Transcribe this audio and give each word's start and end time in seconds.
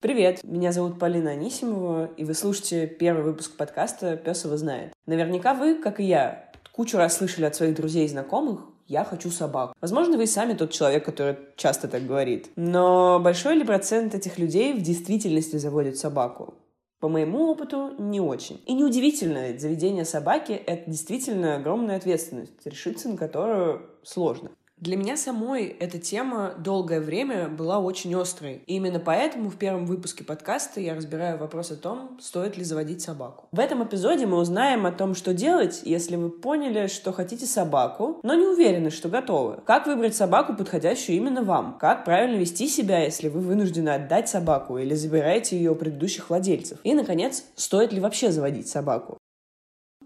Привет, 0.00 0.42
меня 0.44 0.72
зовут 0.72 0.98
Полина 0.98 1.32
Анисимова, 1.32 2.06
и 2.16 2.24
вы 2.24 2.32
слушаете 2.32 2.86
первый 2.86 3.22
выпуск 3.22 3.54
подкаста 3.58 4.16
«Пес 4.16 4.46
его 4.46 4.56
знает». 4.56 4.94
Наверняка 5.04 5.52
вы, 5.52 5.74
как 5.74 6.00
и 6.00 6.04
я, 6.04 6.50
кучу 6.72 6.96
раз 6.96 7.18
слышали 7.18 7.44
от 7.44 7.54
своих 7.54 7.76
друзей 7.76 8.06
и 8.06 8.08
знакомых 8.08 8.60
«я 8.86 9.04
хочу 9.04 9.30
собаку». 9.30 9.74
Возможно, 9.78 10.16
вы 10.16 10.22
и 10.22 10.26
сами 10.26 10.54
тот 10.54 10.70
человек, 10.70 11.04
который 11.04 11.36
часто 11.56 11.86
так 11.86 12.06
говорит. 12.06 12.48
Но 12.56 13.20
большой 13.20 13.56
ли 13.56 13.64
процент 13.64 14.14
этих 14.14 14.38
людей 14.38 14.72
в 14.72 14.80
действительности 14.80 15.56
заводит 15.56 15.98
собаку? 15.98 16.54
По 17.00 17.08
моему 17.10 17.50
опыту, 17.50 17.92
не 17.98 18.22
очень. 18.22 18.62
И 18.66 18.72
неудивительно, 18.72 19.58
заведение 19.58 20.06
собаки— 20.06 20.52
это 20.66 20.90
действительно 20.90 21.56
огромная 21.56 21.96
ответственность, 21.96 22.64
решиться 22.64 23.10
на 23.10 23.18
которую 23.18 23.82
сложно. 24.02 24.50
Для 24.80 24.96
меня 24.96 25.18
самой 25.18 25.66
эта 25.66 25.98
тема 25.98 26.54
долгое 26.56 27.00
время 27.00 27.48
была 27.48 27.78
очень 27.78 28.14
острой. 28.14 28.62
И 28.66 28.76
именно 28.76 28.98
поэтому 28.98 29.50
в 29.50 29.56
первом 29.56 29.84
выпуске 29.84 30.24
подкаста 30.24 30.80
я 30.80 30.94
разбираю 30.94 31.36
вопрос 31.36 31.70
о 31.70 31.76
том, 31.76 32.16
стоит 32.18 32.56
ли 32.56 32.64
заводить 32.64 33.02
собаку. 33.02 33.46
В 33.52 33.58
этом 33.58 33.84
эпизоде 33.84 34.24
мы 34.24 34.38
узнаем 34.38 34.86
о 34.86 34.92
том, 34.92 35.14
что 35.14 35.34
делать, 35.34 35.82
если 35.84 36.16
вы 36.16 36.30
поняли, 36.30 36.86
что 36.86 37.12
хотите 37.12 37.44
собаку, 37.44 38.20
но 38.22 38.34
не 38.34 38.46
уверены, 38.46 38.88
что 38.88 39.10
готовы. 39.10 39.60
Как 39.66 39.86
выбрать 39.86 40.16
собаку, 40.16 40.54
подходящую 40.54 41.14
именно 41.14 41.42
вам. 41.42 41.76
Как 41.78 42.06
правильно 42.06 42.38
вести 42.38 42.66
себя, 42.66 43.04
если 43.04 43.28
вы 43.28 43.40
вынуждены 43.40 43.90
отдать 43.90 44.30
собаку 44.30 44.78
или 44.78 44.94
забираете 44.94 45.58
ее 45.58 45.72
у 45.72 45.74
предыдущих 45.74 46.30
владельцев. 46.30 46.78
И, 46.84 46.94
наконец, 46.94 47.44
стоит 47.54 47.92
ли 47.92 48.00
вообще 48.00 48.32
заводить 48.32 48.68
собаку. 48.68 49.18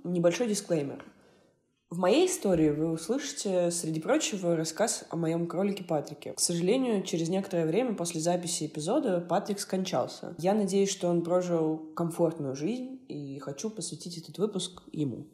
Небольшой 0.03 0.49
дисклеймер. 0.49 1.05
В 1.95 1.99
моей 1.99 2.27
истории 2.27 2.71
вы 2.71 2.91
услышите, 2.91 3.71
среди 3.71 4.01
прочего, 4.01 4.57
рассказ 4.57 5.05
о 5.11 5.17
моем 5.17 5.47
кролике 5.47 5.85
Патрике. 5.85 6.33
К 6.33 6.41
сожалению, 6.41 7.05
через 7.05 7.29
некоторое 7.29 7.67
время 7.67 7.95
после 7.95 8.21
записи 8.21 8.67
эпизода 8.67 9.21
Патрик 9.21 9.61
скончался. 9.61 10.35
Я 10.39 10.55
надеюсь, 10.55 10.91
что 10.91 11.07
он 11.07 11.23
прожил 11.23 11.93
комфортную 11.95 12.57
жизнь, 12.57 12.99
и 13.07 13.39
хочу 13.39 13.71
посвятить 13.71 14.19
этот 14.19 14.39
выпуск 14.39 14.83
ему. 14.91 15.29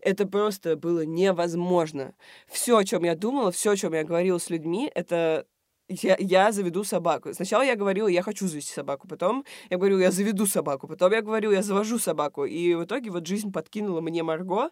Это 0.00 0.24
просто 0.24 0.76
было 0.76 1.04
невозможно. 1.04 2.14
Все, 2.46 2.76
о 2.76 2.84
чем 2.84 3.02
я 3.02 3.16
думала, 3.16 3.50
все, 3.50 3.72
о 3.72 3.76
чем 3.76 3.92
я 3.92 4.04
говорила 4.04 4.38
с 4.38 4.50
людьми, 4.50 4.88
это 4.94 5.48
я, 5.88 6.16
я 6.18 6.52
заведу 6.52 6.84
собаку. 6.84 7.32
Сначала 7.34 7.62
я 7.62 7.76
говорила, 7.76 8.08
я 8.08 8.22
хочу 8.22 8.46
завести 8.46 8.72
собаку, 8.72 9.08
потом 9.08 9.44
я 9.70 9.76
говорю, 9.76 9.98
я 9.98 10.10
заведу 10.10 10.46
собаку, 10.46 10.88
потом 10.88 11.12
я 11.12 11.22
говорю, 11.22 11.50
я 11.50 11.62
завожу 11.62 11.98
собаку. 11.98 12.44
И 12.44 12.74
в 12.74 12.84
итоге 12.84 13.10
вот 13.10 13.26
жизнь 13.26 13.52
подкинула 13.52 14.00
мне 14.00 14.22
Марго. 14.22 14.70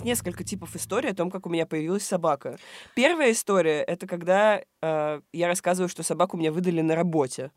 Есть 0.00 0.04
несколько 0.04 0.44
типов 0.44 0.74
историй 0.76 1.10
о 1.10 1.14
том, 1.14 1.30
как 1.30 1.46
у 1.46 1.50
меня 1.50 1.66
появилась 1.66 2.06
собака. 2.06 2.58
Первая 2.94 3.32
история— 3.32 3.82
это 3.86 4.06
когда 4.06 4.62
э, 4.82 5.20
я 5.32 5.46
рассказываю, 5.46 5.88
что 5.88 6.02
собаку 6.02 6.36
мне 6.36 6.50
выдали 6.50 6.80
на 6.80 6.94
работе. 6.94 7.50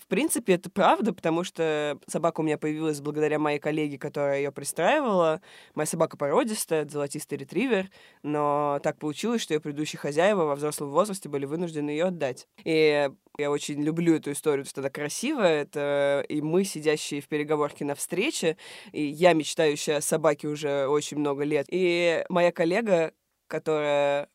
В 0.00 0.06
принципе, 0.06 0.54
это 0.54 0.70
правда, 0.70 1.12
потому 1.12 1.44
что 1.44 1.98
собака 2.06 2.40
у 2.40 2.42
меня 2.42 2.56
появилась 2.56 3.02
благодаря 3.02 3.38
моей 3.38 3.58
коллеге, 3.58 3.98
которая 3.98 4.38
ее 4.38 4.50
пристраивала. 4.50 5.42
Моя 5.74 5.86
собака 5.86 6.16
породистая, 6.16 6.88
золотистый 6.88 7.36
ретривер, 7.36 7.90
но 8.22 8.80
так 8.82 8.98
получилось, 8.98 9.42
что 9.42 9.52
ее 9.52 9.60
предыдущие 9.60 10.00
хозяева 10.00 10.44
во 10.44 10.56
взрослом 10.56 10.90
возрасте 10.90 11.28
были 11.28 11.44
вынуждены 11.44 11.90
ее 11.90 12.06
отдать. 12.06 12.48
И 12.64 13.10
я 13.36 13.50
очень 13.50 13.82
люблю 13.82 14.16
эту 14.16 14.32
историю, 14.32 14.64
потому 14.64 14.70
что 14.70 14.80
она 14.80 14.90
красивая. 14.90 15.62
Это 15.62 16.24
и 16.30 16.40
мы, 16.40 16.64
сидящие 16.64 17.20
в 17.20 17.28
переговорке 17.28 17.84
на 17.84 17.94
встрече, 17.94 18.56
и 18.92 19.04
я, 19.04 19.34
мечтающая 19.34 19.98
о 19.98 20.00
собаке 20.00 20.48
уже 20.48 20.86
очень 20.86 21.18
много 21.18 21.44
лет. 21.44 21.66
И 21.68 22.24
моя 22.30 22.52
коллега, 22.52 23.12
которая 23.48 24.30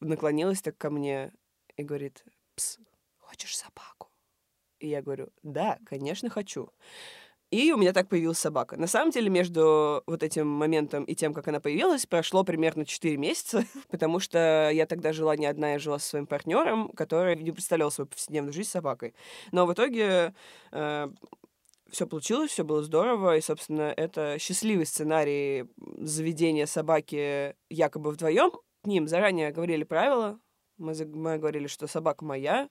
наклонилась 0.00 0.62
так 0.62 0.78
ко 0.78 0.88
мне 0.88 1.30
и 1.76 1.82
говорит, 1.82 2.24
«Пс, 2.56 2.78
хочешь 3.18 3.58
собаку?» 3.58 4.13
И 4.80 4.88
я 4.88 5.02
говорю, 5.02 5.28
да, 5.42 5.78
конечно, 5.86 6.30
хочу. 6.30 6.70
И 7.50 7.72
у 7.72 7.76
меня 7.76 7.92
так 7.92 8.08
появилась 8.08 8.38
собака. 8.38 8.76
На 8.76 8.88
самом 8.88 9.12
деле, 9.12 9.30
между 9.30 10.02
вот 10.06 10.24
этим 10.24 10.48
моментом 10.48 11.04
и 11.04 11.14
тем, 11.14 11.32
как 11.32 11.46
она 11.46 11.60
появилась, 11.60 12.04
прошло 12.04 12.42
примерно 12.42 12.84
4 12.84 13.16
месяца, 13.16 13.64
потому 13.90 14.18
что 14.18 14.70
я 14.72 14.86
тогда 14.86 15.12
жила 15.12 15.36
не 15.36 15.46
одна, 15.46 15.72
я 15.72 15.78
жила 15.78 16.00
со 16.00 16.08
своим 16.08 16.26
партнером, 16.26 16.88
который 16.90 17.36
не 17.36 17.52
представлял 17.52 17.92
свою 17.92 18.08
повседневную 18.08 18.52
жизнь 18.52 18.68
с 18.70 18.72
собакой. 18.72 19.14
Но 19.52 19.66
в 19.66 19.72
итоге 19.72 20.34
э, 20.72 21.08
все 21.90 22.06
получилось, 22.08 22.50
все 22.50 22.64
было 22.64 22.82
здорово, 22.82 23.36
и, 23.36 23.40
собственно, 23.40 23.94
это 23.96 24.36
счастливый 24.40 24.84
сценарий 24.84 25.66
заведения 25.98 26.66
собаки 26.66 27.54
якобы 27.70 28.10
вдвоем. 28.10 28.50
К 28.82 28.86
ним 28.86 29.06
заранее 29.06 29.52
говорили 29.52 29.84
правила, 29.84 30.40
мы, 30.76 30.94
мы 31.14 31.38
говорили, 31.38 31.68
что 31.68 31.86
собака 31.86 32.24
моя, 32.24 32.68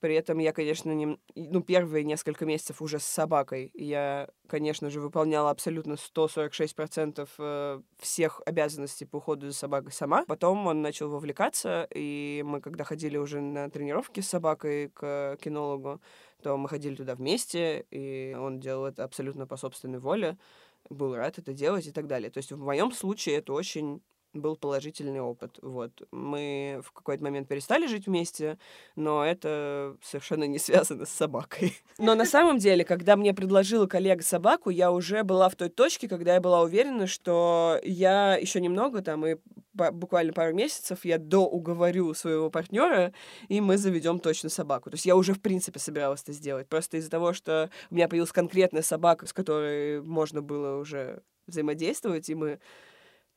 при 0.00 0.14
этом 0.14 0.38
я, 0.38 0.52
конечно, 0.52 0.92
не, 0.92 1.18
ну, 1.34 1.62
первые 1.62 2.04
несколько 2.04 2.46
месяцев 2.46 2.80
уже 2.80 2.98
с 2.98 3.04
собакой 3.04 3.70
я, 3.74 4.28
конечно 4.46 4.90
же, 4.90 5.00
выполняла 5.00 5.50
абсолютно 5.50 5.94
146% 5.94 7.28
э, 7.38 7.80
всех 7.98 8.40
обязанностей 8.46 9.04
по 9.04 9.16
уходу 9.16 9.48
за 9.48 9.54
собакой 9.54 9.92
сама. 9.92 10.24
Потом 10.26 10.66
он 10.66 10.82
начал 10.82 11.10
вовлекаться, 11.10 11.88
и 11.94 12.42
мы, 12.46 12.60
когда 12.60 12.84
ходили 12.84 13.16
уже 13.16 13.40
на 13.40 13.70
тренировки 13.70 14.20
с 14.20 14.28
собакой 14.28 14.90
к 14.90 15.36
кинологу, 15.40 16.00
то 16.42 16.56
мы 16.56 16.68
ходили 16.68 16.94
туда 16.94 17.14
вместе, 17.14 17.84
и 17.90 18.36
он 18.38 18.60
делал 18.60 18.86
это 18.86 19.04
абсолютно 19.04 19.46
по 19.46 19.56
собственной 19.56 19.98
воле, 19.98 20.38
был 20.90 21.14
рад 21.16 21.38
это 21.38 21.52
делать 21.52 21.86
и 21.86 21.92
так 21.92 22.06
далее. 22.06 22.30
То 22.30 22.38
есть 22.38 22.52
в 22.52 22.58
моем 22.58 22.92
случае 22.92 23.36
это 23.38 23.52
очень 23.52 24.00
был 24.32 24.56
положительный 24.56 25.20
опыт. 25.20 25.58
Вот. 25.62 26.02
Мы 26.10 26.80
в 26.84 26.92
какой-то 26.92 27.24
момент 27.24 27.48
перестали 27.48 27.86
жить 27.86 28.06
вместе, 28.06 28.58
но 28.96 29.24
это 29.24 29.96
совершенно 30.02 30.44
не 30.44 30.58
связано 30.58 31.06
с 31.06 31.10
собакой. 31.10 31.74
Но 31.98 32.14
на 32.14 32.24
самом 32.24 32.58
деле, 32.58 32.84
когда 32.84 33.16
мне 33.16 33.34
предложила 33.34 33.86
коллега 33.86 34.22
собаку, 34.22 34.70
я 34.70 34.92
уже 34.92 35.24
была 35.24 35.48
в 35.48 35.56
той 35.56 35.68
точке, 35.68 36.08
когда 36.08 36.34
я 36.34 36.40
была 36.40 36.62
уверена, 36.62 37.06
что 37.06 37.80
я 37.82 38.36
еще 38.36 38.60
немного 38.60 39.02
там 39.02 39.26
и 39.26 39.36
буквально 39.92 40.32
пару 40.32 40.54
месяцев 40.54 41.04
я 41.04 41.18
доуговорю 41.18 42.12
своего 42.14 42.50
партнера, 42.50 43.12
и 43.48 43.60
мы 43.60 43.78
заведем 43.78 44.18
точно 44.18 44.48
собаку. 44.48 44.90
То 44.90 44.94
есть 44.94 45.06
я 45.06 45.16
уже, 45.16 45.34
в 45.34 45.40
принципе, 45.40 45.78
собиралась 45.78 46.22
это 46.22 46.32
сделать. 46.32 46.68
Просто 46.68 46.96
из-за 46.96 47.10
того, 47.10 47.32
что 47.32 47.70
у 47.90 47.94
меня 47.94 48.08
появилась 48.08 48.32
конкретная 48.32 48.82
собака, 48.82 49.26
с 49.26 49.32
которой 49.32 50.02
можно 50.02 50.42
было 50.42 50.78
уже 50.78 51.22
взаимодействовать, 51.46 52.28
и 52.28 52.34
мы 52.34 52.58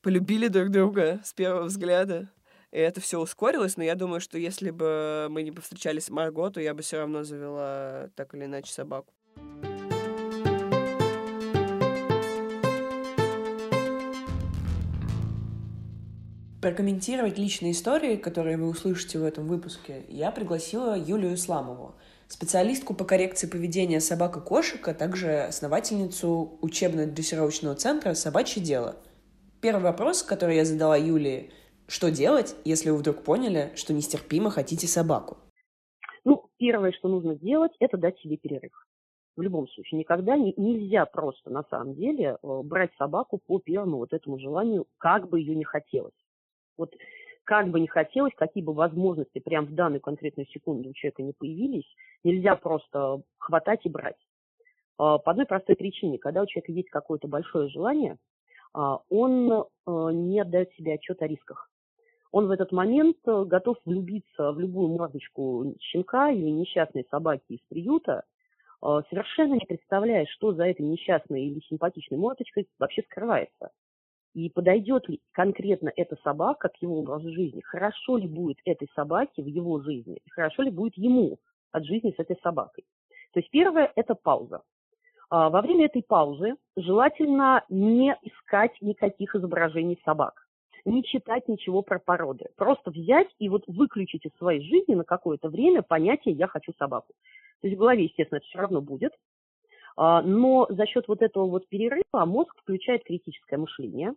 полюбили 0.02 0.48
друг 0.48 0.70
друга 0.70 1.22
с 1.24 1.34
первого 1.34 1.64
взгляда. 1.64 2.30
И 2.72 2.78
это 2.78 3.02
все 3.02 3.20
ускорилось, 3.20 3.78
но 3.78 3.84
я 3.84 3.96
думаю, 3.96 4.22
что 4.22 4.38
если 4.38 4.70
бы 4.70 5.28
мы 5.30 5.44
не 5.44 5.52
повстречались 5.52 6.06
с 6.06 6.10
Марго, 6.10 6.50
то 6.50 6.62
я 6.62 6.74
бы 6.74 6.82
все 6.82 7.00
равно 7.00 7.24
завела 7.24 8.10
так 8.16 8.34
или 8.34 8.46
иначе 8.46 8.72
собаку. 8.72 9.14
Прокомментировать 16.62 17.40
личные 17.40 17.72
истории, 17.72 18.16
которые 18.16 18.56
вы 18.56 18.70
услышите 18.70 19.18
в 19.18 19.24
этом 19.24 19.48
выпуске, 19.48 20.04
я 20.08 20.32
пригласила 20.32 20.96
Юлию 20.96 21.34
Исламову, 21.34 21.96
специалистку 22.28 22.94
по 22.94 23.04
коррекции 23.04 23.48
поведения 23.48 24.00
собак 24.00 24.38
и 24.38 24.42
кошек, 24.42 24.88
а 24.88 24.94
также 24.94 25.42
основательницу 25.42 26.60
учебно-дрессировочного 26.62 27.74
центра 27.76 28.14
«Собачье 28.14 28.62
дело», 28.62 28.96
Первый 29.62 29.84
вопрос, 29.84 30.24
который 30.24 30.56
я 30.56 30.66
задала 30.66 30.98
Юлии, 30.98 31.52
что 31.88 32.10
делать, 32.10 32.56
если 32.66 32.90
вы 32.90 32.98
вдруг 32.98 33.24
поняли, 33.24 33.72
что 33.76 33.94
нестерпимо 33.94 34.50
хотите 34.50 34.88
собаку? 34.88 35.38
Ну, 36.26 36.50
первое, 36.58 36.92
что 36.92 37.10
нужно 37.10 37.36
сделать, 37.36 37.72
это 37.80 37.96
дать 37.98 38.18
себе 38.22 38.38
перерыв. 38.38 38.72
В 39.36 39.42
любом 39.42 39.68
случае, 39.68 40.00
никогда 40.00 40.36
не, 40.36 40.56
нельзя 40.58 41.06
просто, 41.06 41.52
на 41.52 41.64
самом 41.70 41.94
деле, 41.94 42.38
э, 42.42 42.62
брать 42.64 42.92
собаку 42.98 43.40
по 43.46 43.60
первому 43.60 43.98
вот 43.98 44.14
этому 44.14 44.40
желанию, 44.40 44.88
как 44.98 45.30
бы 45.30 45.40
ее 45.40 45.56
не 45.56 45.64
хотелось. 45.64 46.12
Вот 46.76 46.96
как 47.44 47.70
бы 47.70 47.80
не 47.80 47.88
хотелось, 47.88 48.34
какие 48.36 48.64
бы 48.64 48.74
возможности 48.74 49.40
прямо 49.40 49.68
в 49.68 49.76
данную 49.76 50.02
конкретную 50.02 50.48
секунду 50.48 50.90
у 50.90 50.94
человека 50.94 51.22
не 51.22 51.34
появились, 51.34 51.86
нельзя 52.24 52.56
просто 52.56 53.22
хватать 53.38 53.86
и 53.86 53.90
брать. 53.90 54.18
Э, 54.98 55.22
по 55.24 55.32
одной 55.32 55.46
простой 55.46 55.76
причине, 55.76 56.18
когда 56.18 56.42
у 56.42 56.48
человека 56.48 56.72
есть 56.72 56.90
какое-то 56.90 57.28
большое 57.28 57.70
желание, 57.70 58.18
он 58.74 59.52
э, 59.52 59.66
не 60.14 60.40
отдает 60.40 60.72
себе 60.74 60.94
отчет 60.94 61.22
о 61.22 61.28
рисках. 61.28 61.70
Он 62.32 62.48
в 62.48 62.52
этот 62.52 62.72
момент 62.72 63.18
э, 63.28 63.44
готов 63.46 63.78
влюбиться 63.86 64.52
в 64.52 64.60
любую 64.60 64.90
мордочку 64.90 65.76
щенка 65.80 66.32
или 66.32 66.50
несчастной 66.50 67.06
собаки 67.10 67.44
из 67.50 67.60
приюта, 67.68 68.24
э, 68.82 69.02
совершенно 69.10 69.56
не 69.56 69.66
представляя, 69.66 70.26
что 70.26 70.54
за 70.54 70.66
этой 70.66 70.84
несчастной 70.84 71.46
или 71.46 71.60
симпатичной 71.68 72.18
мордочкой 72.18 72.68
вообще 72.80 73.02
скрывается. 73.04 73.72
И 74.34 74.50
подойдет 74.50 75.10
ли 75.10 75.20
конкретно 75.34 75.92
эта 75.96 76.16
собака 76.24 76.70
к 76.70 76.82
его 76.82 77.00
образу 77.00 77.30
жизни? 77.34 77.60
Хорошо 77.60 78.16
ли 78.16 78.28
будет 78.28 78.60
этой 78.64 78.88
собаке 78.96 79.44
в 79.44 79.48
его 79.48 79.82
жизни? 79.82 80.22
Хорошо 80.30 80.64
ли 80.64 80.72
будет 80.72 80.98
ему 80.98 81.38
от 81.74 81.84
жизни 81.84 82.14
с 82.16 82.20
этой 82.20 82.38
собакой? 82.42 82.86
То 83.34 83.42
есть 83.42 83.50
первое– 83.52 83.92
это 83.96 84.16
пауза. 84.16 84.62
А, 85.32 85.50
во 85.50 85.62
время 85.62 85.86
этой 85.86 86.04
паузы 86.04 86.56
желательно 86.76 87.64
не 87.70 88.16
искать 88.22 88.74
никаких 88.82 89.34
изображений 89.34 89.98
собак, 90.04 90.46
не 90.84 91.04
читать 91.04 91.48
ничего 91.48 91.82
про 91.82 92.00
породы. 92.00 92.48
Просто 92.58 92.92
взять 92.92 93.30
и 93.40 93.48
вот 93.48 93.64
выключить 93.66 94.26
из 94.26 94.36
своей 94.38 94.62
жизни 94.62 94.94
на 94.94 95.06
какое-то 95.06 95.48
время 95.48 95.84
понятие 95.84 96.36
«я 96.36 96.48
хочу 96.48 96.74
собаку». 96.78 97.14
То 97.62 97.68
есть 97.68 97.78
в 97.78 97.80
голове, 97.80 98.04
естественно, 98.04 98.40
это 98.40 98.48
все 98.48 98.60
равно 98.60 98.82
будет, 98.82 99.14
а, 99.96 100.22
но 100.22 100.68
за 100.70 100.86
счет 100.86 101.08
вот 101.08 101.22
этого 101.22 101.48
вот 101.48 101.66
перерыва 101.70 102.26
мозг 102.26 102.54
включает 102.58 103.06
критическое 103.06 103.56
мышление, 103.56 104.14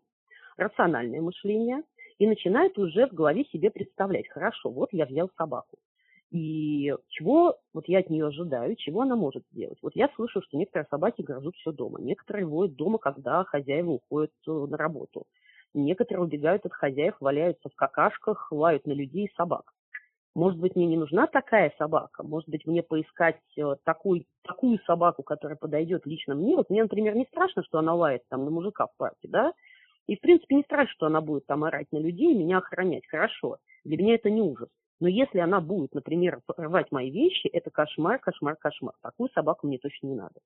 рациональное 0.57 1.21
мышление 1.21 1.83
и 2.19 2.27
начинает 2.27 2.77
уже 2.77 3.07
в 3.07 3.13
голове 3.13 3.45
себе 3.53 3.71
представлять, 3.71 4.29
хорошо, 4.29 4.69
вот 4.69 4.89
я 4.93 5.07
взял 5.07 5.31
собаку. 5.37 5.79
И 6.35 6.93
чего 7.11 7.59
вот 7.73 7.85
я 7.87 8.01
от 8.01 8.11
нее 8.11 8.27
ожидаю, 8.27 8.75
чего 8.75 9.03
она 9.03 9.15
может 9.15 9.45
сделать. 9.53 9.79
Вот 9.83 9.95
я 9.95 10.11
слышу, 10.17 10.43
что 10.43 10.57
некоторые 10.57 10.89
собаки 10.91 11.23
грызут 11.23 11.55
все 11.55 11.71
дома, 11.71 12.01
некоторые 12.01 12.45
воют 12.45 12.75
дома, 12.75 12.99
когда 12.99 13.45
хозяева 13.45 13.91
уходят 13.93 14.33
э, 14.49 14.51
на 14.51 14.77
работу. 14.77 15.27
Некоторые 15.75 16.25
убегают 16.25 16.67
от 16.67 16.73
хозяев, 16.73 17.15
валяются 17.21 17.69
в 17.69 17.77
какашках, 17.77 18.51
лают 18.51 18.85
на 18.85 18.91
людей 18.91 19.27
и 19.27 19.35
собак. 19.37 19.71
Может 20.35 20.59
быть, 20.59 20.75
мне 20.75 20.87
не 20.87 20.97
нужна 20.97 21.29
такая 21.29 21.73
собака, 21.79 22.25
может 22.25 22.49
быть, 22.49 22.67
мне 22.67 22.83
поискать 22.83 23.39
э, 23.57 23.77
такую, 23.85 24.25
такую 24.43 24.81
собаку, 24.87 25.23
которая 25.23 25.57
подойдет 25.57 26.05
лично 26.05 26.35
мне. 26.35 26.57
Вот 26.57 26.69
мне, 26.69 26.83
например, 26.83 27.15
не 27.15 27.27
страшно, 27.27 27.63
что 27.63 27.79
она 27.79 27.95
лает 27.95 28.23
там 28.29 28.45
на 28.45 28.51
мужика 28.51 28.89
в 28.89 28.97
парке, 28.97 29.29
да, 29.29 29.53
и, 30.09 30.17
в 30.17 30.21
принципе, 30.21 30.57
не 30.57 30.63
страшно, 30.65 30.93
что 30.95 31.07
она 31.07 31.21
будет 31.21 31.47
там 31.47 31.63
орать 31.63 31.93
на 31.93 31.99
людей 31.99 32.35
и 32.35 32.37
меня 32.37 32.59
охранять. 32.59 33.07
Хорошо, 33.07 33.59
для 33.85 33.97
меня 33.99 34.17
это 34.17 34.31
не 34.31 34.41
ужас. 34.41 34.69
Но 35.05 35.11
если 35.11 35.39
она 35.39 35.61
будет, 35.61 35.95
например, 35.95 36.41
рвать 36.57 36.91
мои 36.91 37.11
вещи, 37.11 37.47
это 37.49 37.69
кошмар, 37.69 38.19
кошмар, 38.19 38.57
кошмар. 38.57 38.95
Такую 39.03 39.29
собаку 39.35 39.67
мне 39.67 39.77
точно 39.77 40.07
не 40.07 40.15
надо. 40.15 40.41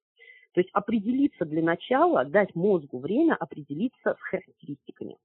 То 0.53 0.61
есть 0.61 0.71
определиться 0.73 1.45
для 1.45 1.63
начала, 1.63 2.25
дать 2.25 2.57
мозгу 2.57 2.99
время 2.99 3.37
определиться 3.37 4.17
с 4.19 4.21
характеристиками. 4.21 5.17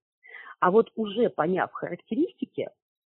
А 0.60 0.70
вот 0.70 0.92
уже 0.96 1.32
поняв 1.32 1.72
характеристики, 1.74 2.70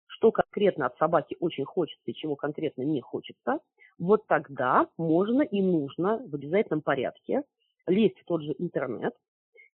что 0.08 0.32
конкретно 0.32 0.86
от 0.86 0.98
собаки 0.98 1.36
очень 1.38 1.64
хочется 1.64 2.10
и 2.10 2.14
чего 2.14 2.34
конкретно 2.34 2.82
не 2.82 3.00
хочется, 3.00 3.60
вот 4.00 4.26
тогда 4.26 4.88
можно 4.96 5.42
и 5.42 5.62
нужно 5.62 6.18
в 6.26 6.34
обязательном 6.34 6.82
порядке 6.82 7.44
лезть 7.86 8.18
в 8.18 8.24
тот 8.24 8.42
же 8.42 8.56
интернет 8.58 9.14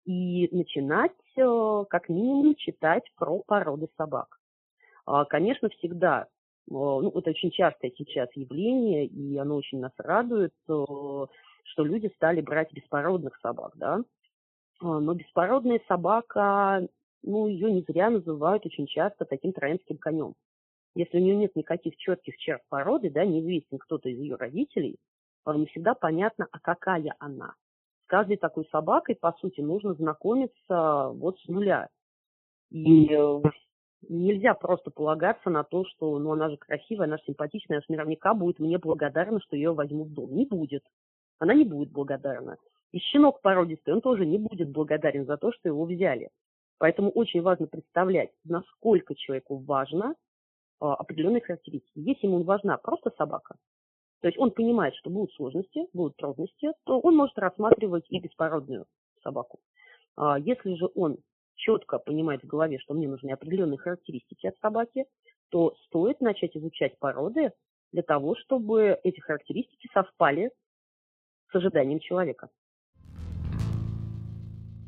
и 0.06 0.50
начинать 0.52 1.12
э, 1.38 1.84
как 1.88 2.10
минимум 2.10 2.56
читать 2.56 3.04
про 3.16 3.44
породы 3.44 3.90
собак. 3.96 4.41
А, 5.12 5.26
конечно, 5.26 5.68
всегда, 5.68 6.28
ну, 6.68 7.10
это 7.10 7.32
очень 7.32 7.52
частое 7.52 7.92
сейчас 7.98 8.30
явление, 8.34 9.06
и 9.06 9.38
оно 9.38 9.58
очень 9.58 9.82
нас 9.82 9.92
радует, 9.98 10.54
что 10.64 11.28
люди 11.78 12.10
стали 12.16 12.40
брать 12.40 12.72
беспородных 12.72 13.38
собак, 13.42 13.74
да. 13.76 14.06
А, 14.80 15.00
но 15.02 15.14
беспородная 15.14 15.82
собака 15.90 16.88
ну, 17.24 17.48
ее 17.48 17.74
не 17.74 17.82
зря 17.82 18.10
называют 18.10 18.66
очень 18.66 18.88
часто 18.88 19.26
таким 19.26 19.52
троянским 19.52 19.98
конем. 19.98 20.34
Если 20.96 21.18
у 21.18 21.22
нее 21.22 21.36
нет 21.36 21.58
никаких 21.58 21.98
четких 21.98 22.38
черт 22.38 22.62
породы, 22.70 23.10
да, 23.10 23.26
не 23.26 23.42
выяснен 23.42 23.80
кто-то 23.80 24.08
из 24.08 24.18
ее 24.18 24.38
родителей, 24.38 24.96
не 25.46 25.66
всегда 25.66 25.94
понятно, 25.94 26.48
а 26.54 26.60
какая 26.60 27.14
она. 27.20 27.56
С 28.06 28.08
каждой 28.08 28.38
такой 28.38 28.66
собакой, 28.72 29.16
по 29.16 29.34
сути, 29.42 29.60
нужно 29.60 29.94
знакомиться 29.94 31.10
вот 31.14 31.38
с 31.42 31.48
нуля. 31.50 31.90
И 32.70 33.12
э, 33.14 33.42
нельзя 34.10 34.54
просто 34.54 34.92
полагаться 34.92 35.50
на 35.50 35.64
то, 35.64 35.86
что 35.86 36.18
ну, 36.20 36.32
она 36.32 36.50
же 36.50 36.58
красивая, 36.58 37.08
она 37.08 37.18
же 37.18 37.24
симпатичная, 37.28 37.78
она 37.78 37.82
же 37.82 37.86
наверняка 37.90 38.34
будет 38.34 38.60
мне 38.60 38.78
благодарна, 38.78 39.40
что 39.42 39.56
ее 39.56 39.74
возьмут 39.74 40.10
в 40.10 40.14
дом. 40.14 40.34
Не 40.36 40.46
будет. 40.46 40.84
Она 41.40 41.54
не 41.54 41.66
будет 41.66 41.92
благодарна. 41.92 42.58
И 42.92 43.00
щенок 43.00 43.42
породистый, 43.42 43.94
он 43.94 44.02
тоже 44.02 44.26
не 44.26 44.38
будет 44.38 44.70
благодарен 44.70 45.26
за 45.26 45.38
то, 45.38 45.52
что 45.52 45.70
его 45.70 45.86
взяли. 45.86 46.30
Поэтому 46.78 47.10
очень 47.12 47.42
важно 47.42 47.68
представлять, 47.68 48.32
насколько 48.44 49.16
человеку 49.16 49.58
важно 49.58 50.16
а, 50.80 50.96
определенные 50.96 51.42
характеристики. 51.42 52.00
Если 52.00 52.28
ему 52.28 52.44
важна 52.44 52.78
просто 52.78 53.12
собака, 53.18 53.56
то 54.22 54.28
есть 54.28 54.38
он 54.38 54.52
понимает, 54.52 54.96
что 54.96 55.10
будут 55.10 55.32
сложности, 55.34 55.88
будут 55.94 56.18
трудности, 56.18 56.74
то 56.86 57.00
он 57.00 57.16
может 57.16 57.38
рассматривать 57.38 58.06
и 58.10 58.20
беспородную 58.20 58.86
собаку. 59.24 59.60
А, 60.16 60.38
если 60.40 60.74
же 60.76 60.90
он 60.96 61.18
четко 61.56 62.00
понимает 62.00 62.44
в 62.44 62.48
голове, 62.48 62.80
что 62.80 62.94
мне 62.94 63.08
нужны 63.08 63.32
определенные 63.32 63.78
характеристики 63.78 64.48
от 64.48 64.58
собаки, 64.60 65.06
то 65.50 65.76
стоит 65.86 66.22
начать 66.22 66.56
изучать 66.56 66.98
породы 67.00 67.52
для 67.92 68.04
того, 68.04 68.36
чтобы 68.36 69.00
эти 69.04 69.20
характеристики 69.20 69.90
совпали 69.94 70.52
с 71.52 71.56
ожиданием 71.56 72.00
человека. 72.00 72.50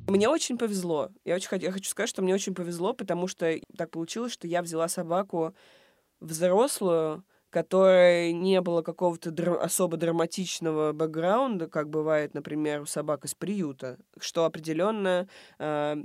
Мне 0.08 0.30
очень 0.30 0.58
повезло. 0.58 1.10
Я 1.26 1.36
очень 1.36 1.58
я 1.60 1.72
хочу 1.72 1.90
сказать, 1.90 2.10
что 2.10 2.22
мне 2.22 2.34
очень 2.34 2.54
повезло, 2.54 2.94
потому 2.94 3.28
что 3.28 3.54
так 3.78 3.90
получилось, 3.90 4.34
что 4.34 4.48
я 4.48 4.62
взяла 4.62 4.88
собаку 4.88 5.56
взрослую, 6.20 7.24
которой 7.50 8.34
не 8.34 8.60
было 8.62 8.82
какого-то 8.82 9.32
др- 9.32 9.60
особо 9.60 9.96
драматичного 9.96 10.92
бэкграунда, 10.92 11.68
как 11.68 11.90
бывает, 11.90 12.34
например, 12.34 12.82
у 12.82 12.86
собак 12.86 13.26
из 13.26 13.36
приюта, 13.36 14.00
что 14.20 14.46
определенно 14.46 15.30
э, 15.60 15.96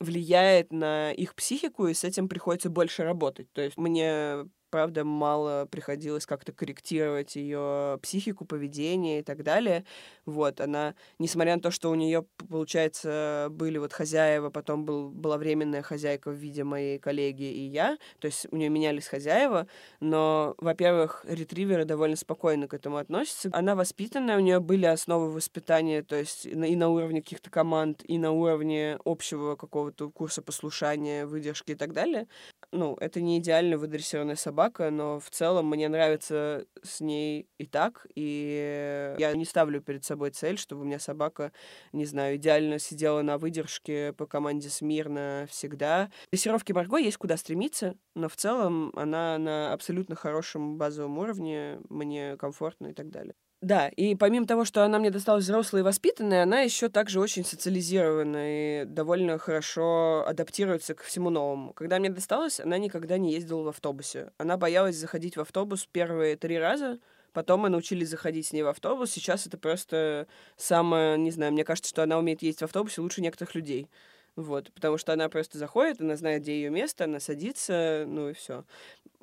влияет 0.00 0.72
на 0.72 1.12
их 1.12 1.34
психику, 1.34 1.86
и 1.86 1.94
с 1.94 2.04
этим 2.04 2.28
приходится 2.28 2.70
больше 2.70 3.04
работать. 3.04 3.52
То 3.52 3.62
есть 3.62 3.76
мне 3.76 4.44
правда, 4.70 5.04
мало 5.04 5.66
приходилось 5.70 6.26
как-то 6.26 6.52
корректировать 6.52 7.36
ее 7.36 7.98
психику, 8.02 8.44
поведение 8.44 9.20
и 9.20 9.22
так 9.22 9.42
далее. 9.42 9.84
Вот, 10.26 10.60
она, 10.60 10.94
несмотря 11.18 11.56
на 11.56 11.60
то, 11.62 11.70
что 11.70 11.90
у 11.90 11.94
нее, 11.94 12.24
получается, 12.48 13.48
были 13.50 13.78
вот 13.78 13.92
хозяева, 13.92 14.50
потом 14.50 14.84
был, 14.84 15.10
была 15.10 15.36
временная 15.38 15.82
хозяйка 15.82 16.30
в 16.30 16.34
виде 16.34 16.64
моей 16.64 16.98
коллеги 16.98 17.42
и 17.42 17.62
я, 17.66 17.98
то 18.20 18.26
есть 18.26 18.46
у 18.50 18.56
нее 18.56 18.68
менялись 18.68 19.06
хозяева, 19.06 19.66
но, 20.00 20.54
во-первых, 20.58 21.24
ретриверы 21.28 21.84
довольно 21.84 22.16
спокойно 22.16 22.68
к 22.68 22.74
этому 22.74 22.96
относятся. 22.96 23.50
Она 23.52 23.74
воспитанная, 23.74 24.36
у 24.36 24.40
нее 24.40 24.60
были 24.60 24.86
основы 24.86 25.30
воспитания, 25.32 26.02
то 26.02 26.16
есть 26.16 26.46
и 26.46 26.76
на 26.76 26.88
уровне 26.88 27.22
каких-то 27.22 27.50
команд, 27.50 28.02
и 28.06 28.18
на 28.18 28.32
уровне 28.32 28.98
общего 29.04 29.56
какого-то 29.56 30.10
курса 30.10 30.42
послушания, 30.42 31.26
выдержки 31.26 31.72
и 31.72 31.74
так 31.74 31.92
далее. 31.92 32.26
Ну, 32.72 32.96
это 33.00 33.20
не 33.20 33.38
идеально 33.38 33.76
выдрессированная 33.76 34.36
собака, 34.36 34.90
но 34.90 35.18
в 35.18 35.28
целом 35.30 35.68
мне 35.68 35.88
нравится 35.88 36.66
с 36.84 37.00
ней 37.00 37.48
и 37.58 37.66
так, 37.66 38.06
и 38.14 39.16
я 39.18 39.32
не 39.34 39.44
ставлю 39.44 39.80
перед 39.80 40.04
собой 40.04 40.30
цель, 40.30 40.56
чтобы 40.56 40.82
у 40.82 40.84
меня 40.84 41.00
собака, 41.00 41.52
не 41.92 42.04
знаю, 42.04 42.36
идеально 42.36 42.78
сидела 42.78 43.22
на 43.22 43.38
выдержке 43.38 44.12
по 44.12 44.26
команде 44.26 44.68
смирно 44.68 45.48
всегда. 45.50 46.10
Дрессировки 46.30 46.70
Марго 46.70 46.98
есть 46.98 47.16
куда 47.16 47.36
стремиться, 47.36 47.96
но 48.14 48.28
в 48.28 48.36
целом 48.36 48.92
она 48.94 49.36
на 49.38 49.72
абсолютно 49.72 50.14
хорошем 50.14 50.78
базовом 50.78 51.18
уровне, 51.18 51.80
мне 51.88 52.36
комфортно 52.36 52.88
и 52.88 52.92
так 52.92 53.10
далее. 53.10 53.34
Да, 53.60 53.88
и 53.88 54.14
помимо 54.14 54.46
того, 54.46 54.64
что 54.64 54.84
она 54.84 54.98
мне 54.98 55.10
досталась 55.10 55.44
взрослой 55.44 55.80
и 55.80 55.82
воспитанной, 55.82 56.42
она 56.42 56.62
еще 56.62 56.88
также 56.88 57.20
очень 57.20 57.44
социализирована 57.44 58.82
и 58.82 58.84
довольно 58.86 59.36
хорошо 59.36 60.24
адаптируется 60.26 60.94
к 60.94 61.02
всему 61.02 61.28
новому. 61.28 61.74
Когда 61.74 61.98
мне 61.98 62.08
досталась, 62.08 62.58
она 62.58 62.78
никогда 62.78 63.18
не 63.18 63.34
ездила 63.34 63.62
в 63.64 63.68
автобусе. 63.68 64.32
Она 64.38 64.56
боялась 64.56 64.96
заходить 64.96 65.36
в 65.36 65.40
автобус 65.40 65.86
первые 65.90 66.36
три 66.36 66.58
раза, 66.58 66.98
Потом 67.32 67.60
мы 67.60 67.68
научились 67.68 68.08
заходить 68.08 68.48
с 68.48 68.52
ней 68.52 68.62
в 68.64 68.66
автобус. 68.66 69.12
Сейчас 69.12 69.46
это 69.46 69.56
просто 69.56 70.26
самое, 70.56 71.16
не 71.16 71.30
знаю, 71.30 71.52
мне 71.52 71.62
кажется, 71.64 71.90
что 71.90 72.02
она 72.02 72.18
умеет 72.18 72.42
ездить 72.42 72.62
в 72.62 72.64
автобусе 72.64 73.00
лучше 73.02 73.20
некоторых 73.20 73.54
людей. 73.54 73.88
Вот, 74.36 74.72
потому 74.72 74.96
что 74.96 75.12
она 75.12 75.28
просто 75.28 75.58
заходит, 75.58 76.00
она 76.00 76.16
знает, 76.16 76.42
где 76.42 76.54
ее 76.54 76.70
место, 76.70 77.04
она 77.04 77.20
садится, 77.20 78.04
ну 78.06 78.30
и 78.30 78.32
все. 78.32 78.64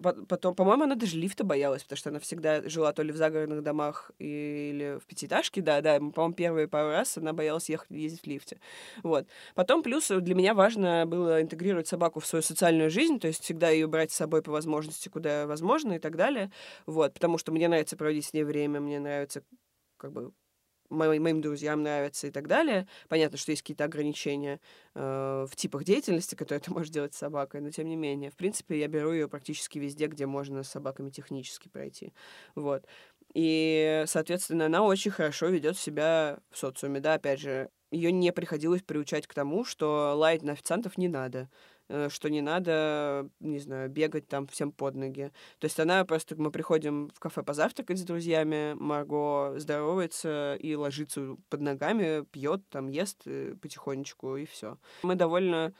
Потом, 0.01 0.53
по-моему, 0.53 0.83
она 0.83 0.95
даже 0.95 1.17
лифта 1.17 1.43
боялась, 1.43 1.83
потому 1.83 1.97
что 1.97 2.09
она 2.09 2.19
всегда 2.19 2.61
жила 2.69 2.93
то 2.93 3.01
ли 3.01 3.11
в 3.11 3.17
загородных 3.17 3.63
домах 3.63 4.11
или 4.19 4.99
в 4.99 5.05
пятиэтажке, 5.07 5.61
да, 5.61 5.81
да, 5.81 5.99
по-моему, 5.99 6.33
первые 6.35 6.67
пару 6.67 6.89
раз 6.89 7.17
она 7.17 7.33
боялась 7.33 7.67
ехать, 7.69 7.89
ездить 7.89 8.21
в 8.21 8.27
лифте. 8.27 8.59
Вот. 9.01 9.27
Потом 9.55 9.81
плюс 9.81 10.09
для 10.09 10.35
меня 10.35 10.53
важно 10.53 11.05
было 11.07 11.41
интегрировать 11.41 11.87
собаку 11.87 12.19
в 12.19 12.27
свою 12.27 12.43
социальную 12.43 12.91
жизнь, 12.91 13.19
то 13.19 13.27
есть 13.27 13.43
всегда 13.43 13.69
ее 13.69 13.87
брать 13.87 14.11
с 14.11 14.15
собой 14.15 14.43
по 14.43 14.51
возможности, 14.51 15.09
куда 15.09 15.47
возможно 15.47 15.93
и 15.93 15.99
так 15.99 16.15
далее. 16.15 16.51
Вот, 16.85 17.13
потому 17.13 17.39
что 17.39 17.51
мне 17.51 17.67
нравится 17.67 17.97
проводить 17.97 18.25
с 18.25 18.33
ней 18.33 18.43
время, 18.43 18.79
мне 18.79 18.99
нравится 18.99 19.41
как 19.97 20.11
бы 20.11 20.31
моим, 20.89 21.23
моим 21.23 21.41
друзьям 21.41 21.83
нравится 21.83 22.27
и 22.27 22.31
так 22.31 22.47
далее. 22.47 22.87
Понятно, 23.09 23.37
что 23.37 23.51
есть 23.51 23.61
какие-то 23.61 23.85
ограничения 23.85 24.59
э, 24.95 25.45
в 25.49 25.55
типах 25.55 25.83
деятельности, 25.83 26.35
которые 26.35 26.61
ты 26.65 26.71
можешь 26.71 26.89
делать 26.89 27.13
с 27.13 27.17
собакой, 27.17 27.61
но 27.61 27.71
тем 27.71 27.87
не 27.87 27.95
менее, 27.95 28.31
в 28.31 28.35
принципе, 28.35 28.79
я 28.79 28.87
беру 28.87 29.11
ее 29.11 29.27
практически 29.27 29.79
везде, 29.79 30.07
где 30.07 30.25
можно 30.25 30.63
с 30.63 30.69
собаками 30.69 31.09
технически 31.09 31.67
пройти. 31.69 32.13
Вот. 32.55 32.85
И, 33.33 34.03
соответственно, 34.07 34.65
она 34.65 34.83
очень 34.83 35.11
хорошо 35.11 35.47
ведет 35.47 35.77
себя 35.77 36.39
в 36.49 36.57
социуме, 36.57 36.99
да, 36.99 37.15
опять 37.15 37.39
же, 37.39 37.69
ее 37.91 38.11
не 38.11 38.31
приходилось 38.31 38.81
приучать 38.81 39.27
к 39.27 39.33
тому, 39.33 39.63
что 39.63 40.13
лаять 40.15 40.43
на 40.43 40.53
официантов 40.53 40.97
не 40.97 41.07
надо 41.07 41.49
что 42.09 42.29
не 42.29 42.41
надо, 42.41 43.29
не 43.39 43.59
знаю, 43.59 43.89
бегать 43.89 44.27
там 44.27 44.47
всем 44.47 44.71
под 44.71 44.95
ноги. 44.95 45.31
То 45.59 45.65
есть 45.65 45.79
она 45.79 46.03
просто, 46.05 46.35
мы 46.35 46.51
приходим 46.51 47.09
в 47.13 47.19
кафе 47.19 47.43
позавтракать 47.43 47.99
с 47.99 48.03
друзьями, 48.03 48.73
Марго 48.73 49.53
здоровается 49.57 50.55
и 50.55 50.75
ложится 50.75 51.37
под 51.49 51.61
ногами, 51.61 52.25
пьет, 52.25 52.61
там 52.69 52.87
ест 52.87 53.21
э, 53.25 53.55
потихонечку, 53.61 54.37
и 54.37 54.45
все. 54.45 54.77
Мы 55.03 55.15
довольно 55.15 55.73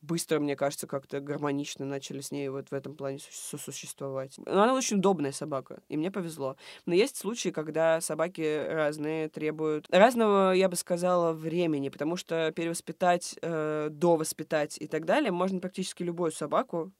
быстро, 0.00 0.38
мне 0.40 0.56
кажется, 0.56 0.86
как-то 0.86 1.20
гармонично 1.20 1.84
начали 1.84 2.20
с 2.20 2.30
ней 2.30 2.48
вот 2.48 2.70
в 2.70 2.74
этом 2.74 2.94
плане 2.94 3.18
сосуществовать. 3.30 4.36
Но 4.46 4.62
она 4.62 4.74
очень 4.74 4.98
удобная 4.98 5.32
собака, 5.32 5.80
и 5.88 5.96
мне 5.96 6.10
повезло. 6.10 6.56
Но 6.86 6.94
есть 6.94 7.16
случаи, 7.16 7.50
когда 7.50 8.00
собаки 8.00 8.66
разные 8.68 9.28
требуют 9.28 9.86
разного, 9.90 10.52
я 10.52 10.68
бы 10.68 10.76
сказала, 10.76 11.32
времени, 11.32 11.88
потому 11.88 12.16
что 12.16 12.52
перевоспитать, 12.52 13.36
э, 13.42 13.88
довоспитать 13.90 14.78
и 14.80 14.86
так 14.86 15.04
далее 15.04 15.32
можно 15.32 15.60
практически 15.60 16.02
любую 16.02 16.32
собаку, 16.32 16.92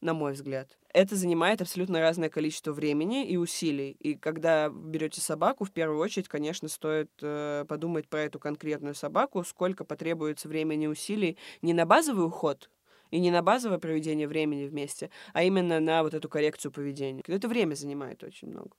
на 0.00 0.14
мой 0.14 0.32
взгляд. 0.32 0.78
Это 0.92 1.14
занимает 1.14 1.60
абсолютно 1.60 2.00
разное 2.00 2.28
количество 2.28 2.72
времени 2.72 3.26
и 3.26 3.36
усилий. 3.36 3.96
И 4.00 4.14
когда 4.14 4.68
берете 4.68 5.20
собаку, 5.20 5.64
в 5.64 5.70
первую 5.70 6.00
очередь, 6.00 6.28
конечно, 6.28 6.68
стоит 6.68 7.10
э, 7.22 7.64
подумать 7.68 8.08
про 8.08 8.20
эту 8.22 8.38
конкретную 8.38 8.94
собаку, 8.94 9.44
сколько 9.44 9.84
потребуется 9.84 10.48
времени 10.48 10.84
и 10.84 10.88
усилий 10.88 11.36
не 11.62 11.74
на 11.74 11.86
базовый 11.86 12.26
уход, 12.26 12.70
и 13.10 13.18
не 13.18 13.30
на 13.30 13.42
базовое 13.42 13.78
проведение 13.78 14.28
времени 14.28 14.66
вместе, 14.66 15.10
а 15.32 15.42
именно 15.42 15.80
на 15.80 16.02
вот 16.02 16.14
эту 16.14 16.28
коррекцию 16.28 16.72
поведения. 16.72 17.22
Это 17.26 17.48
время 17.48 17.74
занимает 17.74 18.22
очень 18.22 18.48
много. 18.48 18.70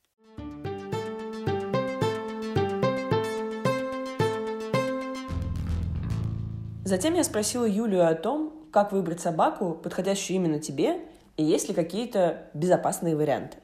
Затем 6.83 7.13
я 7.13 7.23
спросила 7.23 7.65
Юлию 7.65 8.05
о 8.05 8.15
том, 8.15 8.67
как 8.71 8.91
выбрать 8.91 9.21
собаку, 9.21 9.73
подходящую 9.75 10.37
именно 10.37 10.59
тебе, 10.59 10.99
и 11.37 11.43
есть 11.43 11.69
ли 11.69 11.75
какие-то 11.75 12.49
безопасные 12.53 13.15
варианты? 13.15 13.57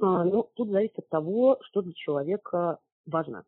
А, 0.00 0.24
ну, 0.24 0.48
тут 0.54 0.70
зависит 0.70 0.98
от 0.98 1.08
того, 1.08 1.58
что 1.62 1.82
для 1.82 1.92
человека 1.92 2.78
важно. 3.06 3.44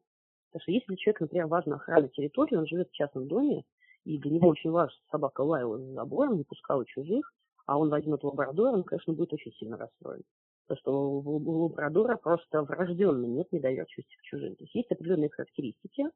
Потому 0.51 0.63
что 0.63 0.73
если 0.73 0.87
для 0.87 0.97
человека, 0.97 1.25
например, 1.25 1.47
важна 1.47 1.77
охрана 1.77 2.09
территории, 2.09 2.57
он 2.57 2.67
живет 2.67 2.89
в 2.91 2.95
частном 2.95 3.29
доме, 3.29 3.65
и 4.05 4.19
для 4.19 4.31
него 4.33 4.49
очень 4.49 4.71
важно, 4.71 4.97
собака 5.11 5.43
лаяла 5.43 5.79
за 5.79 5.93
забором, 5.93 6.39
не 6.39 6.45
пускала 6.45 6.85
чужих, 6.87 7.33
а 7.67 7.79
он 7.79 7.89
возьмет 7.89 8.25
лабрадора, 8.25 8.73
он, 8.73 8.83
конечно, 8.83 9.13
будет 9.13 9.33
очень 9.33 9.53
сильно 9.53 9.77
расстроен. 9.77 10.23
Потому 10.67 10.81
что 10.81 11.11
у 11.11 11.63
лабрадора 11.65 12.17
просто 12.17 12.63
врожденно 12.63 13.27
нет 13.27 13.53
недоверчивости 13.53 14.17
к 14.17 14.23
чужим. 14.23 14.57
То 14.57 14.65
есть 14.65 14.75
есть 14.75 14.91
определенные 14.91 15.31
характеристики, 15.31 16.07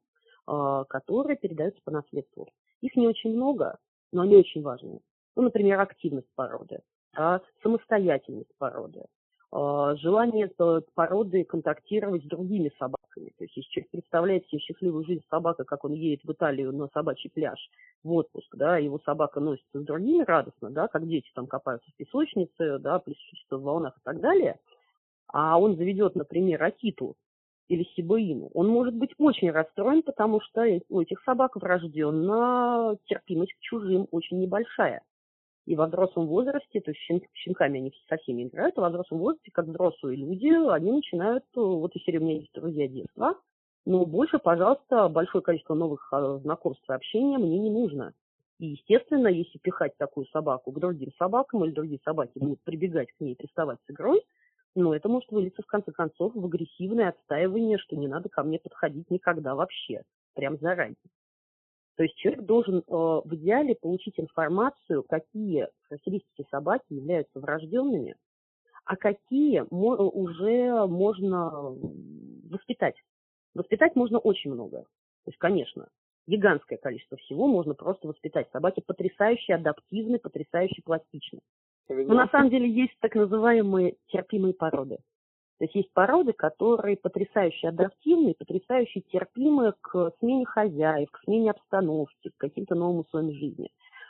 а, 0.47 0.83
которые 0.85 1.37
передаются 1.37 1.81
по 1.83 1.91
наследству. 1.91 2.49
Их 2.81 2.95
не 2.95 3.07
очень 3.07 3.33
много, 3.33 3.77
но 4.11 4.23
они 4.23 4.35
очень 4.35 4.61
важны. 4.61 4.99
Ну, 5.35 5.43
например, 5.43 5.79
активность 5.79 6.29
породы 6.35 6.81
а 7.15 7.41
самостоятельность 7.63 8.53
породы, 8.57 9.05
а, 9.51 9.95
желание 9.95 10.51
породы 10.95 11.43
контактировать 11.45 12.23
с 12.23 12.27
другими 12.27 12.71
собаками. 12.77 13.31
То 13.37 13.45
есть, 13.45 13.55
если 13.55 13.69
человек 13.69 13.91
представляет 13.91 14.47
себе 14.47 14.59
счастливую 14.59 15.05
жизнь 15.05 15.23
собака, 15.29 15.63
как 15.63 15.85
он 15.85 15.93
едет 15.93 16.23
в 16.23 16.31
Италию 16.31 16.73
на 16.73 16.87
собачий 16.89 17.29
пляж 17.29 17.59
в 18.03 18.11
отпуск, 18.13 18.53
да, 18.55 18.77
его 18.77 18.99
собака 19.05 19.39
носится 19.39 19.79
с 19.79 19.85
другими 19.85 20.23
радостно, 20.23 20.69
да, 20.71 20.87
как 20.87 21.07
дети 21.07 21.31
там 21.33 21.47
копаются 21.47 21.89
в 21.91 21.95
песочнице, 21.95 22.79
да, 22.79 22.99
плещутся 22.99 23.57
в 23.57 23.61
волнах 23.61 23.95
и 23.97 24.01
так 24.03 24.19
далее, 24.19 24.59
а 25.27 25.59
он 25.59 25.77
заведет, 25.77 26.15
например, 26.15 26.61
Акиту 26.63 27.15
или 27.67 27.83
Сибаину, 27.95 28.49
он 28.53 28.67
может 28.67 28.93
быть 28.93 29.11
очень 29.17 29.51
расстроен, 29.51 30.03
потому 30.03 30.39
что 30.41 30.63
у 30.89 31.01
этих 31.01 31.23
собак 31.23 31.55
врожденная 31.55 32.97
терпимость 33.05 33.53
к 33.53 33.59
чужим 33.59 34.07
очень 34.11 34.39
небольшая. 34.39 35.01
И 35.65 35.75
во 35.75 35.87
взрослом 35.87 36.27
возрасте, 36.27 36.79
то 36.79 36.91
есть 36.91 37.01
щенками 37.33 37.79
они 37.79 37.93
со 38.07 38.17
всеми 38.17 38.43
играют, 38.43 38.77
а 38.77 38.81
во 38.81 38.89
взрослом 38.89 39.19
возрасте, 39.19 39.51
как 39.51 39.65
взрослые 39.65 40.15
люди, 40.17 40.47
они 40.69 40.91
начинают, 40.91 41.43
э, 41.55 41.59
вот 41.59 41.91
если 41.95 42.17
у 42.17 42.21
меня 42.21 42.35
есть 42.35 42.53
друзья 42.53 42.87
детства, 42.87 43.39
но 43.85 44.05
больше, 44.05 44.39
пожалуйста, 44.39 45.09
большое 45.09 45.43
количество 45.43 45.73
новых 45.75 46.07
а, 46.11 46.37
знакомств 46.39 46.87
и 46.89 46.93
общения 46.93 47.37
мне 47.37 47.59
не 47.59 47.69
нужно. 47.69 48.13
И, 48.59 48.67
естественно, 48.67 49.27
если 49.27 49.57
пихать 49.59 49.97
такую 49.97 50.25
собаку 50.27 50.71
к 50.71 50.79
другим 50.79 51.11
собакам, 51.17 51.65
или 51.65 51.71
другие 51.71 51.99
собаки 52.03 52.37
будут 52.39 52.61
прибегать 52.63 53.11
к 53.11 53.19
ней, 53.19 53.35
приставать 53.35 53.79
с 53.85 53.91
игрой, 53.91 54.23
ну, 54.75 54.93
это 54.93 55.07
может 55.07 55.31
вылиться, 55.31 55.61
в 55.61 55.67
конце 55.67 55.91
концов, 55.91 56.33
в 56.35 56.45
агрессивное 56.45 57.09
отстаивание, 57.09 57.77
что 57.77 57.95
не 57.95 58.07
надо 58.07 58.29
ко 58.29 58.43
мне 58.43 58.59
подходить 58.59 59.09
никогда 59.09 59.55
вообще, 59.55 60.01
прям 60.33 60.57
заранее. 60.57 60.95
То 61.95 62.03
есть 62.03 62.15
человек 62.15 62.43
должен 62.43 62.79
э, 62.79 62.81
в 62.87 63.35
идеале 63.35 63.75
получить 63.75 64.19
информацию, 64.19 65.03
какие 65.03 65.69
характеристики 65.87 66.45
собаки 66.51 66.85
являются 66.89 67.39
врожденными, 67.39 68.15
а 68.83 68.97
какие 68.97 69.63
уже 69.69 70.87
можно 70.87 71.73
воспитать. 72.49 72.95
Воспитать 73.53 73.95
можно 73.95 74.19
очень 74.19 74.51
много. 74.51 74.81
То 74.81 75.31
есть, 75.31 75.37
конечно, 75.39 75.87
гигантское 76.27 76.77
количество 76.77 77.17
всего 77.17 77.47
можно 77.47 77.73
просто 77.73 78.07
воспитать. 78.07 78.49
Собаки 78.51 78.83
потрясающе 78.85 79.55
адаптивны, 79.55 80.19
потрясающе 80.19 80.81
пластичны. 80.83 81.39
Но 81.87 82.13
на 82.15 82.27
самом 82.27 82.49
деле 82.49 82.69
есть 82.69 82.95
так 82.99 83.15
называемые 83.15 83.95
терпимые 84.07 84.53
породы. 84.53 84.97
То 85.57 85.65
есть 85.65 85.75
есть 85.75 85.93
породы, 85.93 86.33
которые 86.33 86.97
потрясающе 86.97 87.69
адаптивны, 87.69 88.33
потрясающе 88.33 89.01
терпимы 89.01 89.73
к 89.81 90.11
смене 90.19 90.45
хозяев, 90.45 91.09
к 91.11 91.19
смене 91.23 91.51
обстановки, 91.51 92.29
к 92.29 92.37
каким-то 92.37 92.75
новым 92.75 92.99
условиям 92.99 93.33
жизни. 93.33 93.69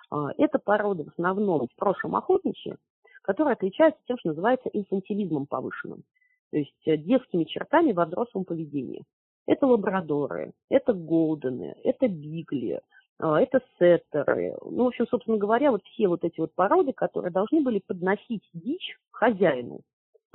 А, 0.09 0.29
это 0.37 0.57
породы 0.57 1.03
в 1.03 1.09
основном 1.09 1.67
в 1.67 1.75
прошлом 1.75 2.15
охотничьи, 2.15 2.75
которые 3.21 3.53
отличаются 3.53 4.01
тем, 4.07 4.17
что 4.17 4.29
называется 4.29 4.69
инфантилизмом 4.69 5.45
повышенным, 5.45 6.03
то 6.51 6.57
есть 6.57 6.87
э, 6.87 6.97
детскими 6.97 7.43
чертами 7.43 7.91
во 7.91 8.05
взрослом 8.05 8.45
поведении. 8.45 9.03
Это 9.45 9.67
лабрадоры, 9.67 10.53
это 10.69 10.93
голдены, 10.93 11.75
это 11.83 12.07
бигли, 12.07 12.81
а, 13.19 13.39
это 13.39 13.61
сеттеры. 13.77 14.55
Ну, 14.63 14.85
в 14.85 14.87
общем, 14.87 15.05
собственно 15.07 15.37
говоря, 15.37 15.69
вот 15.69 15.83
все 15.83 16.07
вот 16.07 16.23
эти 16.23 16.39
вот 16.39 16.55
породы, 16.55 16.91
которые 16.91 17.31
должны 17.31 17.61
были 17.61 17.79
подносить 17.85 18.43
дичь 18.53 18.97
хозяину, 19.11 19.81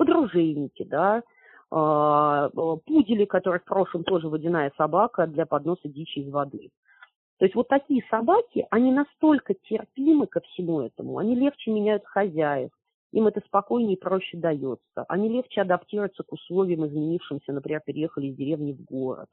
подружейники, 0.00 0.83
да, 0.85 1.23
а, 1.71 2.49
пудели, 2.87 3.26
которые 3.26 3.61
в 3.61 3.64
прошлом 3.64 4.02
тоже 4.02 4.28
водяная 4.28 4.73
собака 4.78 5.26
для 5.26 5.45
подноса 5.45 5.88
дичи 5.88 6.21
из 6.21 6.33
воды. 6.33 6.71
То 7.38 7.45
есть 7.45 7.54
вот 7.54 7.69
такие 7.69 8.02
собаки, 8.09 8.66
они 8.71 8.92
настолько 8.92 9.52
терпимы 9.52 10.26
ко 10.26 10.40
всему 10.40 10.80
этому, 10.80 11.19
они 11.19 11.35
легче 11.35 11.71
меняют 11.71 12.07
хозяев, 12.07 12.71
им 13.12 13.26
это 13.26 13.42
спокойнее 13.45 13.97
и 13.97 14.00
проще 14.00 14.38
дается. 14.38 15.04
Они 15.09 15.28
легче 15.28 15.61
адаптируются 15.61 16.23
к 16.23 16.33
условиям 16.33 16.87
изменившимся, 16.87 17.52
например, 17.52 17.83
переехали 17.85 18.28
из 18.28 18.37
деревни 18.37 18.73
в 18.73 18.83
город. 18.85 19.28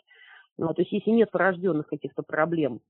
Ну, 0.58 0.68
то 0.74 0.82
есть 0.82 0.92
если 0.92 1.12
нет 1.12 1.32
порожденных 1.32 1.88
каких-то 1.88 2.24
проблем, 2.24 2.82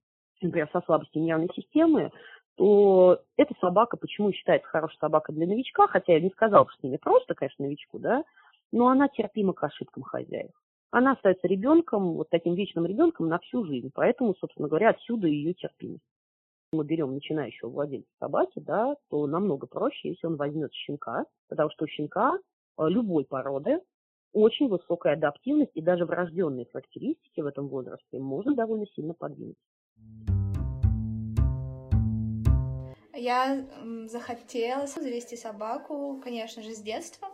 например, 0.42 0.68
со 0.74 0.82
слабостью 0.82 1.22
нервной 1.22 1.50
системы, 1.56 2.12
то 2.58 3.22
эта 3.38 3.54
собака, 3.62 3.98
почему 3.98 4.34
считается 4.34 4.68
хорошей 4.68 4.98
собакой 4.98 5.36
для 5.36 5.46
новичка, 5.46 5.88
хотя 5.88 6.14
я 6.14 6.20
не 6.20 6.32
сказала, 6.32 6.68
что 6.70 6.80
с 6.80 6.84
ними 6.84 6.98
просто, 6.98 7.36
конечно, 7.36 7.64
новичку, 7.64 8.00
да, 8.00 8.24
но 8.72 8.88
она 8.88 9.08
терпима 9.08 9.54
к 9.54 9.64
ошибкам 9.64 10.04
хозяев. 10.04 10.52
Она 10.90 11.12
остается 11.12 11.48
ребенком, 11.48 12.14
вот 12.14 12.30
таким 12.30 12.56
вечным 12.56 12.86
ребенком 12.86 13.28
на 13.28 13.38
всю 13.40 13.64
жизнь, 13.66 13.92
поэтому, 13.94 14.36
собственно 14.40 14.68
говоря, 14.68 14.90
отсюда 14.90 15.28
ее 15.28 15.54
терпимость. 15.54 16.04
Мы 16.74 16.84
берем 16.84 17.14
начинающего 17.14 17.70
владельца 17.70 18.10
собаки, 18.20 18.60
да, 18.60 18.96
то 19.10 19.28
намного 19.28 19.68
проще, 19.68 20.10
если 20.10 20.26
он 20.26 20.36
возьмет 20.36 20.74
щенка, 20.74 21.26
потому 21.50 21.70
что 21.70 21.86
у 21.86 21.88
щенка 21.88 22.38
э, 22.80 22.90
любой 22.90 23.24
породы 23.24 23.82
очень 24.34 24.68
высокая 24.68 25.14
адаптивность 25.14 25.72
и 25.76 25.82
даже 25.82 26.06
врожденные 26.06 26.66
характеристики 26.66 27.40
в 27.40 27.46
этом 27.46 27.68
возрасте 27.68 28.20
можно 28.20 28.56
довольно 28.56 28.88
сильно 28.88 29.14
подвинуть. 29.14 29.58
Я 33.18 33.66
захотела 34.06 34.86
завести 34.86 35.36
собаку, 35.36 36.22
конечно 36.24 36.62
же, 36.62 36.74
с 36.74 36.80
детства. 36.80 37.28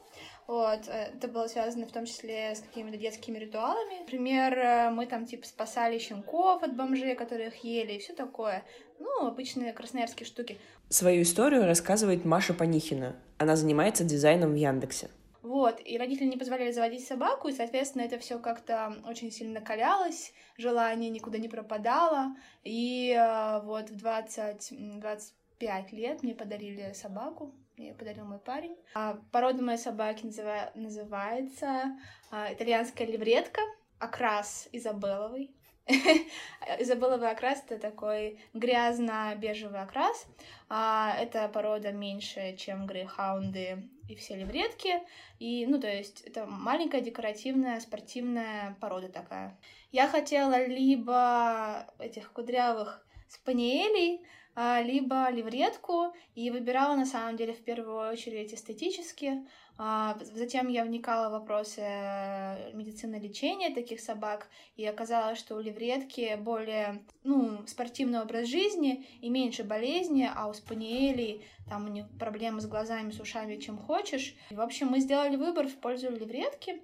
Вот, 0.47 0.87
э, 0.87 1.11
это 1.15 1.27
было 1.27 1.47
связано 1.47 1.85
в 1.85 1.91
том 1.91 2.05
числе 2.05 2.55
с 2.55 2.59
какими-то 2.59 2.97
детскими 2.97 3.37
ритуалами. 3.37 3.99
Например, 3.99 4.57
э, 4.57 4.89
мы 4.89 5.05
там 5.05 5.25
типа 5.25 5.45
спасали 5.45 5.97
щенков 5.99 6.63
от 6.63 6.75
бомжей, 6.75 7.15
которые 7.15 7.49
их 7.49 7.63
ели, 7.63 7.93
и 7.93 7.99
все 7.99 8.13
такое. 8.13 8.63
Ну, 8.99 9.27
обычные 9.27 9.73
красноярские 9.73 10.25
штуки. 10.25 10.57
Свою 10.89 11.23
историю 11.23 11.65
рассказывает 11.65 12.25
Маша 12.25 12.53
Панихина. 12.53 13.15
Она 13.37 13.55
занимается 13.55 14.03
дизайном 14.03 14.51
в 14.51 14.55
Яндексе. 14.55 15.09
Вот, 15.41 15.81
и 15.83 15.97
родители 15.97 16.27
не 16.27 16.37
позволяли 16.37 16.71
заводить 16.71 17.05
собаку, 17.05 17.49
и, 17.49 17.53
соответственно, 17.53 18.03
это 18.03 18.17
все 18.17 18.39
как-то 18.39 18.95
очень 19.05 19.29
сильно 19.29 19.59
накалялось, 19.59 20.31
желание 20.57 21.09
никуда 21.09 21.37
не 21.37 21.49
пропадало, 21.49 22.35
и 22.63 23.11
э, 23.11 23.61
вот 23.65 23.89
в 23.89 23.97
20, 23.97 24.99
20 25.01 25.33
пять 25.63 25.93
лет 25.93 26.23
мне 26.23 26.35
подарили 26.35 26.91
собаку, 26.91 27.55
мне 27.77 27.93
подарил 27.93 28.25
мой 28.25 28.39
парень. 28.39 28.75
А, 28.95 29.17
порода 29.31 29.63
моей 29.63 29.77
собаки 29.77 30.25
называ... 30.25 30.71
называется 30.75 31.97
а, 32.31 32.51
итальянская 32.51 33.07
левретка, 33.07 33.61
окрас 33.97 34.67
изабелловый. 34.73 35.55
Изабелловый 36.79 37.31
окрас— 37.31 37.63
это 37.69 37.79
такой 37.79 38.41
грязно-бежевый 38.53 39.79
окрас. 39.79 40.27
А, 40.67 41.15
это 41.17 41.47
порода 41.47 41.93
меньше, 41.93 42.57
чем 42.57 42.85
грейхаунды 42.85 43.89
и 44.09 44.15
все 44.15 44.35
левретки. 44.35 45.01
И, 45.39 45.65
ну, 45.65 45.79
то 45.79 45.87
есть, 45.87 46.23
это 46.23 46.45
маленькая 46.45 46.99
декоративная 46.99 47.79
спортивная 47.79 48.75
порода 48.81 49.07
такая. 49.07 49.57
Я 49.93 50.09
хотела 50.09 50.65
либо 50.67 51.87
этих 51.99 52.33
кудрявых 52.33 53.05
спаниелей, 53.29 54.25
либо 54.55 55.29
левретку, 55.29 56.13
и 56.35 56.51
выбирала 56.51 56.95
на 56.95 57.05
самом 57.05 57.37
деле 57.37 57.53
в 57.53 57.63
первую 57.63 58.11
очередь 58.11 58.53
эстетически. 58.53 59.45
А, 59.75 60.15
затем 60.21 60.67
я 60.67 60.85
вникала 60.85 61.29
в 61.29 61.31
вопросы 61.31 61.81
э, 61.81 62.73
медицины 62.73 63.15
лечения 63.15 63.73
таких 63.73 63.99
собак, 63.99 64.47
и 64.75 64.85
оказалось, 64.85 65.39
что 65.39 65.55
у 65.55 65.59
левретки 65.59 66.35
более 66.35 67.03
ну, 67.23 67.65
спортивный 67.65 68.21
образ 68.21 68.47
жизни 68.47 69.07
и 69.21 69.29
меньше 69.29 69.63
болезни, 69.63 70.29
а 70.33 70.47
у 70.47 70.53
спаниелей 70.53 71.43
там 71.67 71.85
у 71.85 71.87
них 71.87 72.05
проблемы 72.19 72.61
с 72.61 72.67
глазами, 72.67 73.11
с 73.11 73.19
ушами, 73.19 73.55
чем 73.55 73.79
хочешь. 73.79 74.35
И, 74.51 74.55
в 74.55 74.61
общем, 74.61 74.89
мы 74.89 74.99
сделали 74.99 75.37
выбор 75.37 75.67
в 75.67 75.75
пользу 75.77 76.11
левретки. 76.11 76.83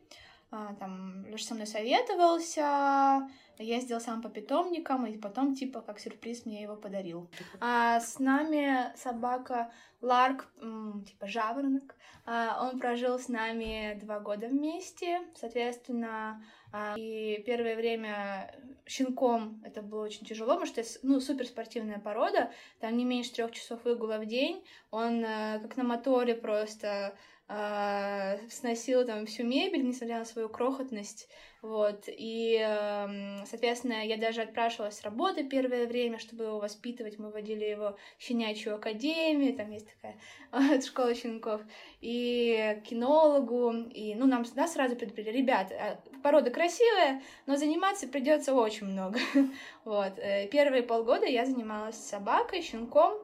А, 0.52 0.74
там 0.80 1.28
Леша 1.28 1.46
со 1.46 1.54
мной 1.54 1.68
советовался, 1.68 3.30
ездил 3.60 4.00
сам 4.00 4.22
по 4.22 4.30
питомникам, 4.30 5.06
и 5.06 5.18
потом, 5.18 5.54
типа, 5.54 5.82
как 5.82 6.00
сюрприз 6.00 6.46
мне 6.46 6.62
его 6.64 6.76
подарил. 6.76 7.30
А 7.60 8.00
с 8.00 8.20
нами 8.20 8.96
собака 8.96 9.72
Ларк, 10.02 10.48
типа 11.06 11.28
жаворонок. 11.28 11.96
А, 12.26 12.70
он 12.70 12.80
прожил 12.80 13.20
с 13.20 13.28
нами 13.28 14.00
два 14.02 14.20
года 14.20 14.48
вместе, 14.48 15.22
соответственно, 15.36 16.44
а, 16.72 16.96
и 16.98 17.42
первое 17.46 17.76
время 17.76 18.54
щенком 18.86 19.62
это 19.66 19.82
было 19.82 20.06
очень 20.06 20.26
тяжело, 20.26 20.54
потому 20.60 20.68
что 20.68 20.84
ну, 21.04 21.20
суперспортивная 21.20 22.00
порода, 22.00 22.52
там 22.80 22.96
не 22.96 23.06
меньше 23.06 23.34
трех 23.34 23.52
часов 23.52 23.84
выгула 23.84 24.20
в 24.20 24.26
день, 24.26 24.64
он 24.92 25.24
э, 25.24 25.60
как 25.60 25.76
на 25.78 25.84
моторе 25.84 26.36
просто 26.36 27.16
э, 27.48 28.50
сносил 28.50 29.06
там 29.06 29.26
всю 29.26 29.44
мебель, 29.44 29.86
несмотря 29.86 30.20
на 30.20 30.26
свою 30.26 30.50
крохотность, 30.50 31.28
вот, 31.62 32.06
и, 32.08 32.58
э, 32.58 33.46
соответственно, 33.46 34.06
я 34.06 34.16
даже 34.16 34.42
отпрашивалась 34.42 34.98
с 34.98 35.04
работы 35.04 35.44
первое 35.44 35.88
время, 35.88 36.18
чтобы 36.18 36.46
его 36.46 36.60
воспитывать, 36.60 37.20
мы 37.20 37.32
водили 37.32 37.66
его 37.66 37.98
в 38.18 38.24
щенячью 38.24 38.76
академию, 38.76 39.56
там 39.56 39.70
есть 39.72 39.88
такая 39.94 40.18
э, 40.54 40.82
школа 40.86 41.14
щенков, 41.14 41.62
и 42.00 42.82
кинологу, 42.88 43.74
и, 43.74 44.16
ну, 44.16 44.26
нам 44.26 44.46
да, 44.56 44.68
сразу 44.68 44.96
предупредили, 44.96 45.38
ребят, 45.38 45.72
э, 45.72 45.98
порода 46.24 46.50
красивая, 46.50 47.22
но 47.46 47.58
заниматься 47.58 48.08
придется 48.08 48.54
очень 48.54 48.88
много, 48.88 49.20
вот, 49.84 50.18
э, 50.18 50.48
первые 50.48 50.84
полгода 50.84 51.26
я 51.26 51.46
занималась 51.46 51.98
собакой, 51.98 52.62
щенком, 52.62 53.20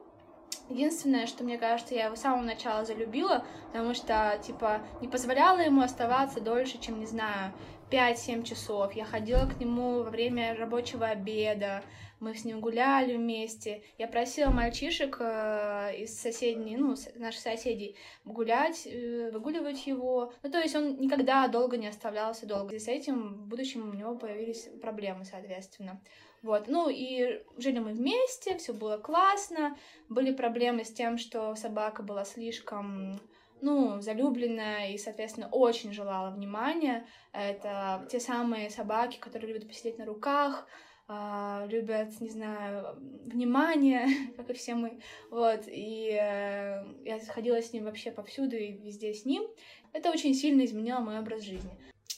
Единственное, 0.68 1.26
что 1.26 1.44
мне 1.44 1.58
кажется, 1.58 1.94
я 1.94 2.06
его 2.06 2.16
с 2.16 2.20
самого 2.20 2.42
начала 2.42 2.84
залюбила, 2.84 3.44
потому 3.68 3.94
что, 3.94 4.38
типа, 4.44 4.80
не 5.00 5.06
позволяла 5.06 5.60
ему 5.60 5.82
оставаться 5.82 6.40
дольше, 6.40 6.78
чем, 6.80 6.98
не 6.98 7.06
знаю, 7.06 7.52
5-7 7.90 8.44
часов. 8.44 8.92
Я 8.94 9.04
ходила 9.04 9.46
к 9.46 9.60
нему 9.60 10.02
во 10.02 10.10
время 10.10 10.56
рабочего 10.56 11.06
обеда, 11.06 11.82
мы 12.18 12.34
с 12.34 12.44
ним 12.44 12.60
гуляли 12.60 13.16
вместе. 13.16 13.82
Я 13.98 14.08
просила 14.08 14.50
мальчишек 14.50 15.18
э, 15.20 15.96
из 15.98 16.18
соседней, 16.18 16.76
ну, 16.76 16.94
наших 17.16 17.40
соседей 17.40 17.96
гулять, 18.24 18.86
э, 18.86 19.30
выгуливать 19.32 19.86
его. 19.86 20.32
Ну, 20.42 20.50
то 20.50 20.58
есть 20.58 20.74
он 20.74 20.98
никогда 20.98 21.46
долго 21.48 21.76
не 21.76 21.88
оставлялся 21.88 22.46
долго. 22.46 22.74
И 22.74 22.78
с 22.78 22.88
этим 22.88 23.34
в 23.34 23.46
будущем 23.48 23.90
у 23.90 23.92
него 23.92 24.14
появились 24.14 24.68
проблемы, 24.80 25.24
соответственно. 25.24 26.00
Вот, 26.42 26.68
ну 26.68 26.88
и 26.88 27.42
жили 27.58 27.80
мы 27.80 27.92
вместе, 27.92 28.56
все 28.56 28.72
было 28.72 28.96
классно. 28.98 29.76
Были 30.08 30.32
проблемы 30.32 30.84
с 30.84 30.92
тем, 30.92 31.18
что 31.18 31.54
собака 31.54 32.02
была 32.02 32.24
слишком 32.24 33.20
ну, 33.60 34.00
залюбленная 34.00 34.90
и, 34.90 34.98
соответственно, 34.98 35.48
очень 35.50 35.92
желала 35.92 36.30
внимания. 36.30 37.06
Это 37.32 38.06
те 38.10 38.20
самые 38.20 38.70
собаки, 38.70 39.18
которые 39.18 39.52
любят 39.52 39.68
посидеть 39.68 39.98
на 39.98 40.04
руках, 40.04 40.66
Uh, 41.08 41.68
любят, 41.68 42.20
не 42.20 42.30
знаю, 42.30 42.96
внимание, 43.26 44.08
как 44.36 44.50
и 44.50 44.54
все 44.54 44.74
мы, 44.74 44.98
вот, 45.30 45.60
и 45.68 46.10
uh, 46.10 47.04
я 47.04 47.20
ходила 47.28 47.62
с 47.62 47.72
ним 47.72 47.84
вообще 47.84 48.10
повсюду 48.10 48.56
и 48.56 48.72
везде 48.72 49.14
с 49.14 49.24
ним. 49.24 49.46
Это 49.92 50.10
очень 50.10 50.34
сильно 50.34 50.64
изменило 50.64 50.98
мой 50.98 51.20
образ 51.20 51.42
жизни. 51.42 51.70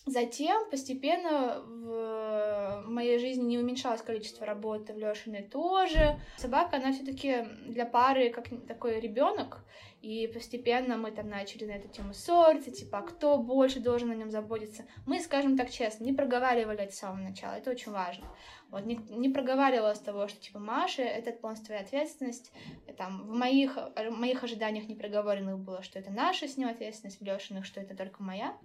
Затем 0.07 0.71
постепенно 0.71 1.63
в 1.67 2.85
моей 2.87 3.19
жизни 3.19 3.45
не 3.45 3.59
уменьшалось 3.59 4.01
количество 4.01 4.47
работы, 4.47 4.95
в 4.95 4.99
Лешиной 4.99 5.43
тоже. 5.43 6.19
Собака, 6.39 6.77
она 6.77 6.93
все-таки 6.93 7.45
для 7.67 7.85
пары 7.85 8.31
как 8.31 8.47
такой 8.67 9.01
ребенок, 9.01 9.59
и 10.01 10.29
постепенно 10.29 10.97
мы 10.97 11.11
там 11.11 11.29
начали 11.29 11.65
на 11.65 11.73
эту 11.73 11.89
тему 11.89 12.15
ссориться, 12.15 12.71
типа, 12.71 12.99
а 12.99 13.03
кто 13.03 13.39
больше 13.39 13.81
должен 13.81 14.11
о 14.11 14.15
нем 14.15 14.31
заботиться. 14.31 14.85
Мы, 15.07 15.21
скажем 15.21 15.57
так 15.57 15.71
честно, 15.71 16.05
не 16.05 16.13
проговаривали 16.13 16.79
это 16.79 16.93
с 16.93 16.99
самого 16.99 17.23
начала, 17.23 17.55
это 17.55 17.71
очень 17.71 17.91
важно. 17.91 18.27
Вот 18.71 18.85
не, 18.85 18.97
не 19.09 19.31
проговаривалось 19.31 19.99
того, 19.99 20.29
что, 20.29 20.41
типа, 20.41 20.59
Маша, 20.59 21.03
это 21.03 21.33
полностью 21.33 21.67
твоя 21.67 21.81
ответственность. 21.81 22.53
Там, 22.99 23.27
в 23.27 23.31
моих, 23.31 23.77
в 23.77 24.11
моих 24.11 24.45
ожиданиях 24.45 24.89
не 24.89 24.95
проговоренных 24.95 25.59
было, 25.59 25.83
что 25.83 25.99
это 25.99 26.11
наша 26.11 26.47
с 26.47 26.57
ним 26.59 26.69
ответственность, 26.69 27.19
в 27.21 27.25
Лешиных, 27.25 27.65
что 27.65 27.81
это 27.81 27.97
только 27.97 28.23
моя. 28.23 28.57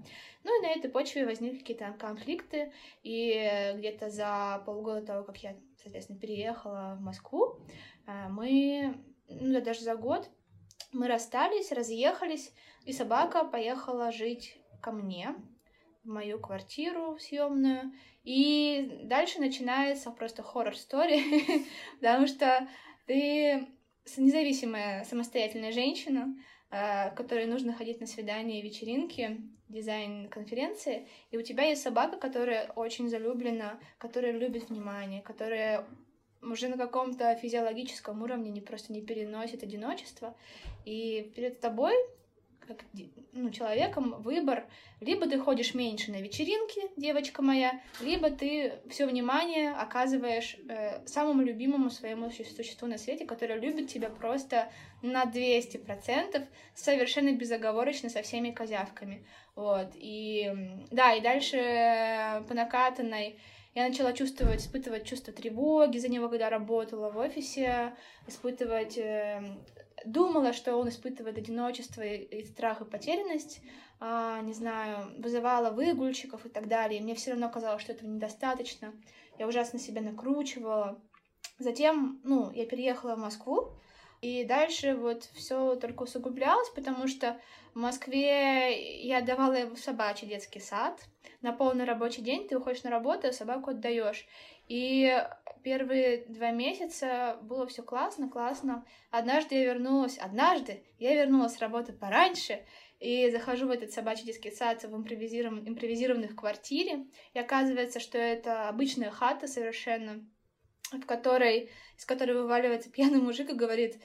Ну 0.43 0.59
и 0.59 0.65
на 0.67 0.71
этой 0.71 0.91
почве 0.91 1.25
возникли 1.25 1.59
какие-то 1.59 1.95
конфликты, 1.97 2.73
и 3.01 3.73
где-то 3.77 4.09
за 4.09 4.61
полгода 4.65 5.05
того, 5.05 5.23
как 5.23 5.37
я, 5.37 5.55
соответственно, 5.81 6.19
переехала 6.19 6.97
в 6.99 7.01
Москву, 7.01 7.59
э, 8.05 8.27
мы, 8.27 8.97
ну, 9.29 9.61
даже 9.61 9.81
за 9.81 9.95
год, 9.95 10.29
мы 10.93 11.08
расстались, 11.08 11.71
разъехались, 11.71 12.51
и 12.86 12.93
собака 12.93 13.43
поехала 13.43 14.12
жить 14.12 14.58
ко 14.82 14.91
мне 14.91 15.36
в 16.03 16.10
мою 16.10 16.39
квартиру 16.39 17.17
съемную. 17.19 17.93
И 18.23 19.01
дальше 19.03 19.39
начинается 19.39 20.12
просто 20.12 20.43
хоррор-стори, 20.43 21.65
потому 21.99 22.27
что 22.27 22.67
ты 23.06 23.67
независимая 24.17 25.03
самостоятельная 25.06 25.71
женщина, 25.71 26.36
э, 26.71 27.12
которой 27.15 27.45
нужно 27.45 27.73
ходить 27.73 27.99
на 27.99 28.08
свидания 28.08 28.60
и 28.60 28.63
вечеринки, 28.63 29.41
дизайн-конференции, 29.69 31.08
и 31.32 31.38
у 31.38 31.41
тебя 31.41 31.63
есть 31.63 31.82
собака, 31.82 32.17
которая 32.17 32.71
очень 32.75 33.10
залюблена, 33.10 33.79
которая 33.97 34.32
любит 34.32 34.69
внимание, 34.69 35.21
которая 35.21 35.88
уже 36.51 36.67
на 36.67 36.77
каком-то 36.77 37.36
физиологическом 37.36 38.21
уровне 38.21 38.51
не 38.51 38.62
просто 38.62 38.93
не 38.93 39.01
переносит 39.01 39.63
одиночество. 39.63 40.36
И 40.86 41.32
перед 41.36 41.60
тобой, 41.60 41.93
как 42.67 42.77
ну, 43.34 43.49
человеком, 43.49 44.21
выбор. 44.21 44.65
Либо 45.01 45.27
ты 45.27 45.39
ходишь 45.39 45.73
меньше 45.73 46.12
на 46.12 46.21
вечеринки, 46.21 46.82
девочка 46.95 47.41
моя, 47.41 47.82
либо 47.99 48.29
ты 48.29 48.73
все 48.89 49.06
внимание 49.06 49.71
оказываешь 49.71 50.58
э, 50.69 51.06
самому 51.06 51.41
любимому 51.41 51.89
своему 51.89 52.29
существу 52.32 52.88
на 52.88 52.97
свете, 52.97 53.25
которое 53.25 53.60
любит 53.60 53.89
тебя 53.89 54.10
просто 54.10 54.69
на 55.01 55.25
200%, 55.25 56.45
совершенно 56.73 57.34
безоговорочно 57.34 58.10
со 58.10 58.21
всеми 58.21 58.51
козявками. 58.51 59.25
Вот. 59.56 59.91
И 59.95 60.51
да, 60.91 61.13
и 61.13 61.21
дальше 61.21 62.43
по 62.47 62.53
накатанной 62.53 63.39
я 63.75 63.88
начала 63.88 64.13
чувствовать, 64.13 64.62
испытывать 64.62 65.05
чувство 65.05 65.33
тревоги 65.33 65.97
за 65.97 66.07
него, 66.07 66.29
когда 66.29 66.49
работала 66.49 67.09
в 67.09 67.17
офисе, 67.17 67.95
испытывать... 68.27 68.97
Э, 68.97 69.41
думала, 70.05 70.53
что 70.53 70.75
он 70.75 70.89
испытывает 70.89 71.38
одиночество 71.38 72.01
и, 72.01 72.45
страх 72.45 72.81
и 72.81 72.86
потерянность, 72.86 73.62
а, 73.99 74.41
не 74.41 74.53
знаю, 74.53 75.13
вызывала 75.17 75.71
выгульщиков 75.71 76.45
и 76.45 76.49
так 76.49 76.67
далее. 76.67 76.99
И 76.99 77.03
мне 77.03 77.15
все 77.15 77.31
равно 77.31 77.49
казалось, 77.49 77.81
что 77.81 77.93
этого 77.93 78.09
недостаточно. 78.09 78.93
Я 79.39 79.47
ужасно 79.47 79.79
себя 79.79 80.01
накручивала. 80.01 81.01
Затем, 81.57 82.19
ну, 82.23 82.51
я 82.51 82.65
переехала 82.65 83.15
в 83.15 83.19
Москву, 83.19 83.73
и 84.21 84.43
дальше 84.43 84.95
вот 84.95 85.23
все 85.33 85.75
только 85.75 86.03
усугублялось, 86.03 86.69
потому 86.69 87.07
что 87.07 87.39
в 87.73 87.77
Москве 87.77 89.01
я 89.01 89.21
давала 89.21 89.53
его 89.53 89.75
в 89.75 89.79
собачий 89.79 90.27
детский 90.27 90.59
сад. 90.59 90.99
На 91.41 91.53
полный 91.53 91.86
рабочий 91.86 92.21
день 92.21 92.47
ты 92.47 92.57
уходишь 92.57 92.83
на 92.83 92.89
работу, 92.89 93.27
а 93.27 93.33
собаку 93.33 93.71
отдаешь. 93.71 94.25
И 94.67 95.12
первые 95.63 96.25
два 96.27 96.51
месяца 96.51 97.38
было 97.41 97.65
все 97.67 97.83
классно, 97.83 98.29
классно. 98.29 98.86
Однажды 99.12 99.55
я 99.55 99.65
вернулась, 99.65 100.17
однажды 100.17 100.83
я 100.99 101.15
вернулась 101.15 101.55
с 101.55 101.59
работы 101.59 101.93
пораньше, 101.93 102.63
и 103.03 103.29
захожу 103.31 103.67
в 103.67 103.71
этот 103.71 103.91
собачий 103.91 104.23
детский 104.23 104.49
сад 104.49 104.81
в 104.81 104.95
импровизированном, 104.95 105.67
импровизированной 105.67 106.29
квартире, 106.29 107.05
и 107.33 107.39
оказывается, 107.39 107.99
что 107.99 108.17
это 108.17 108.69
обычная 108.69 109.12
хата 109.12 109.45
совершенно, 109.47 110.25
в 110.89 111.05
которой, 111.05 111.69
из 111.97 112.05
которой 112.05 112.31
вываливается 112.31 112.89
пьяный 112.89 113.19
мужик 113.19 113.49
и 113.49 113.55
говорит, 113.55 113.99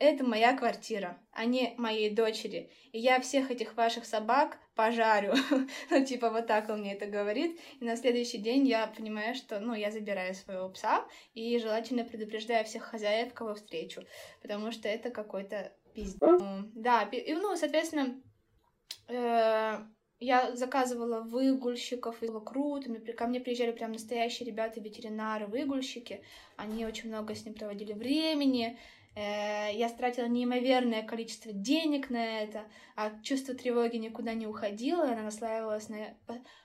это 0.00 0.24
моя 0.24 0.56
квартира, 0.56 1.18
а 1.30 1.44
не 1.44 1.74
моей 1.76 2.10
дочери. 2.10 2.70
И 2.92 2.98
я 2.98 3.20
всех 3.20 3.50
этих 3.50 3.76
ваших 3.76 4.06
собак 4.06 4.58
пожарю. 4.74 5.34
ну, 5.90 6.04
типа, 6.04 6.30
вот 6.30 6.46
так 6.46 6.70
он 6.70 6.80
мне 6.80 6.94
это 6.94 7.06
говорит. 7.06 7.60
И 7.80 7.84
на 7.84 7.96
следующий 7.96 8.38
день 8.38 8.66
я 8.66 8.86
понимаю, 8.86 9.34
что, 9.34 9.60
ну, 9.60 9.74
я 9.74 9.90
забираю 9.90 10.34
своего 10.34 10.70
пса 10.70 11.04
и 11.34 11.58
желательно 11.58 12.04
предупреждаю 12.04 12.64
всех 12.64 12.84
хозяев, 12.84 13.34
кого 13.34 13.54
встречу. 13.54 14.02
Потому 14.40 14.72
что 14.72 14.88
это 14.88 15.10
какой-то 15.10 15.70
пиздец. 15.94 16.40
Да, 16.74 17.02
и, 17.02 17.34
ну, 17.34 17.54
соответственно, 17.56 18.22
э, 19.08 19.80
я 20.18 20.56
заказывала 20.56 21.20
выгульщиков, 21.20 22.22
и 22.22 22.26
было 22.26 22.40
круто. 22.40 22.90
Ко 23.12 23.26
мне 23.26 23.40
приезжали 23.40 23.72
прям 23.72 23.92
настоящие 23.92 24.46
ребята, 24.46 24.80
ветеринары, 24.80 25.46
выгульщики. 25.46 26.22
Они 26.56 26.86
очень 26.86 27.08
много 27.08 27.34
с 27.34 27.44
ним 27.44 27.52
проводили 27.52 27.92
времени. 27.92 28.78
Э, 29.14 29.72
я 29.72 29.88
стратила 29.88 30.26
неимоверное 30.26 31.02
количество 31.02 31.52
денег 31.52 32.10
на 32.10 32.42
это, 32.42 32.64
а 32.96 33.10
чувство 33.22 33.54
тревоги 33.54 33.96
никуда 33.96 34.34
не 34.34 34.46
уходило, 34.46 35.04
она 35.04 35.22
наслаивалась 35.22 35.88
на 35.88 36.16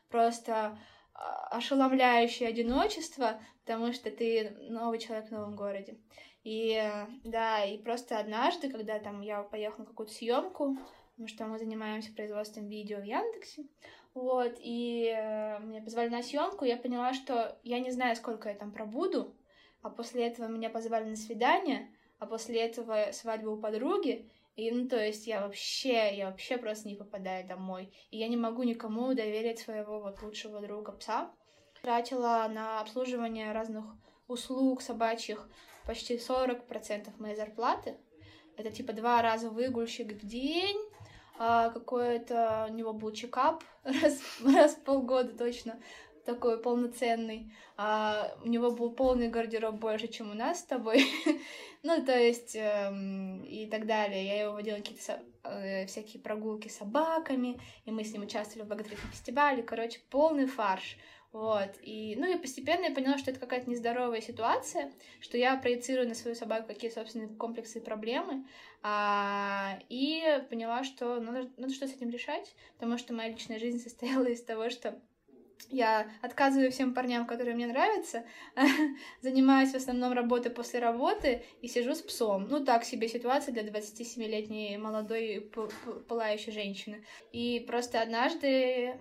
просто 0.10 0.78
а, 1.14 1.48
ошеломляющее 1.58 2.48
одиночество, 2.48 3.42
потому 3.62 3.92
что 3.94 4.12
ты 4.12 4.56
новый 4.70 5.00
человек 5.00 5.28
в 5.28 5.32
новом 5.32 5.56
городе. 5.56 5.98
И 6.44 6.80
да, 7.24 7.66
и 7.66 7.80
просто 7.80 8.20
однажды, 8.20 8.70
когда 8.70 9.00
там 9.00 9.22
я 9.22 9.42
поехала 9.42 9.80
на 9.80 9.86
какую-то 9.88 10.14
съемку, 10.14 10.78
потому 11.12 11.28
что 11.28 11.46
мы 11.48 11.58
занимаемся 11.58 12.14
производством 12.14 12.68
видео 12.68 13.00
в 13.00 13.04
Яндексе, 13.04 13.66
вот, 14.14 14.56
и 14.60 15.12
э, 15.14 15.60
меня 15.60 15.82
позвали 15.82 16.10
на 16.10 16.22
съемку, 16.22 16.64
я 16.64 16.78
поняла, 16.78 17.14
что 17.14 17.58
я 17.64 17.80
не 17.80 17.92
знаю, 17.92 18.16
сколько 18.16 18.50
я 18.50 18.56
там 18.56 18.72
пробуду, 18.72 19.36
а 19.82 19.90
после 19.90 20.28
этого 20.28 20.48
меня 20.48 20.70
позвали 20.70 21.06
на 21.06 21.16
свидание, 21.16 21.90
а 22.20 22.26
после 22.26 22.62
этого 22.62 23.12
свадьба 23.12 23.50
у 23.50 23.58
подруги, 23.58 24.30
и, 24.56 24.72
ну, 24.72 24.88
то 24.88 24.98
есть 24.98 25.28
я 25.28 25.42
вообще, 25.42 26.16
я 26.16 26.28
вообще 26.28 26.58
просто 26.58 26.88
не 26.88 26.96
попадаю 26.96 27.46
домой. 27.46 27.94
И 28.10 28.18
я 28.18 28.28
не 28.30 28.38
могу 28.38 28.64
никому 28.64 29.14
доверить 29.14 29.60
своего 29.60 30.00
вот 30.00 30.22
лучшего 30.22 30.62
друга 30.62 30.94
пса. 30.94 31.30
Тратила 31.82 32.48
на 32.50 32.80
обслуживание 32.80 33.52
разных 33.52 33.84
услуг 34.28 34.82
собачьих 34.82 35.50
почти 35.86 36.16
40% 36.16 37.10
моей 37.20 37.36
зарплаты. 37.36 37.98
Это 38.58 38.72
типа 38.72 38.94
два 38.94 39.22
раза 39.22 39.50
выгульщик 39.50 40.14
в 40.14 40.26
день, 40.26 40.78
а 41.38 41.70
какой-то 41.70 42.68
у 42.70 42.74
него 42.74 42.94
был 42.94 43.12
чекап 43.12 43.62
раз, 43.84 44.22
раз 44.42 44.76
в 44.76 44.84
полгода 44.84 45.38
точно 45.38 45.78
такой 46.26 46.60
полноценный. 46.62 47.54
А 47.78 48.36
у 48.44 48.48
него 48.48 48.72
был 48.72 48.92
полный 48.92 49.30
гардероб 49.30 49.76
больше, 49.76 50.08
чем 50.08 50.32
у 50.32 50.34
нас 50.34 50.60
с 50.60 50.64
тобой. 50.64 51.06
ну, 51.84 52.04
то 52.06 52.18
есть, 52.18 52.56
эм, 52.56 53.44
и 53.44 53.68
так 53.68 53.86
далее. 53.86 54.26
Я 54.26 54.42
его 54.44 54.54
водила 54.54 54.78
какие-то 54.78 55.22
э, 55.44 55.86
всякие 55.86 56.22
прогулки 56.22 56.68
с 56.68 56.78
собаками, 56.78 57.60
и 57.86 57.92
мы 57.92 58.04
с 58.04 58.12
ним 58.12 58.24
участвовали 58.24 58.66
в 58.66 58.68
благотворительном 58.68 59.12
фестивале. 59.12 59.64
Короче, 59.64 60.00
полный 60.10 60.48
фарш. 60.48 60.98
Вот. 61.36 61.72
И, 61.82 62.16
ну 62.18 62.34
и 62.34 62.40
постепенно 62.40 62.86
я 62.86 62.96
поняла, 62.96 63.18
что 63.18 63.30
это 63.30 63.42
какая-то 63.42 63.70
нездоровая 63.70 64.22
ситуация, 64.22 64.94
что 65.20 65.38
я 65.38 65.58
проецирую 65.58 66.08
на 66.08 66.16
свою 66.16 66.34
собаку 66.34 66.70
какие 66.70 66.90
собственные 66.90 67.28
комплексы 67.28 67.80
и 67.80 67.84
проблемы, 67.84 68.46
а, 68.82 69.78
и 69.90 70.24
поняла, 70.50 70.86
что 70.86 71.20
надо, 71.20 71.50
надо 71.58 71.74
что-то 71.74 71.92
с 71.92 71.96
этим 71.98 72.10
решать, 72.10 72.56
потому 72.76 72.98
что 72.98 73.14
моя 73.14 73.32
личная 73.32 73.60
жизнь 73.60 73.80
состояла 73.80 74.28
из 74.28 74.42
того, 74.46 74.70
что 74.70 74.98
я 75.70 76.10
отказываю 76.22 76.72
всем 76.72 76.94
парням, 76.94 77.26
которые 77.26 77.56
мне 77.56 77.68
нравятся, 77.68 78.24
занимаюсь 79.22 79.72
в 79.72 79.76
основном 79.76 80.14
работой 80.14 80.52
после 80.52 80.80
работы 80.80 81.44
и 81.62 81.68
сижу 81.68 81.96
с 81.96 82.02
псом. 82.02 82.48
Ну, 82.50 82.64
так 82.64 82.84
себе 82.84 83.08
ситуация 83.08 83.54
для 83.54 83.64
27-летней 83.64 84.78
молодой 84.78 85.52
пылающей 86.08 86.52
женщины. 86.52 87.04
И 87.32 87.64
просто 87.68 88.02
однажды 88.02 88.96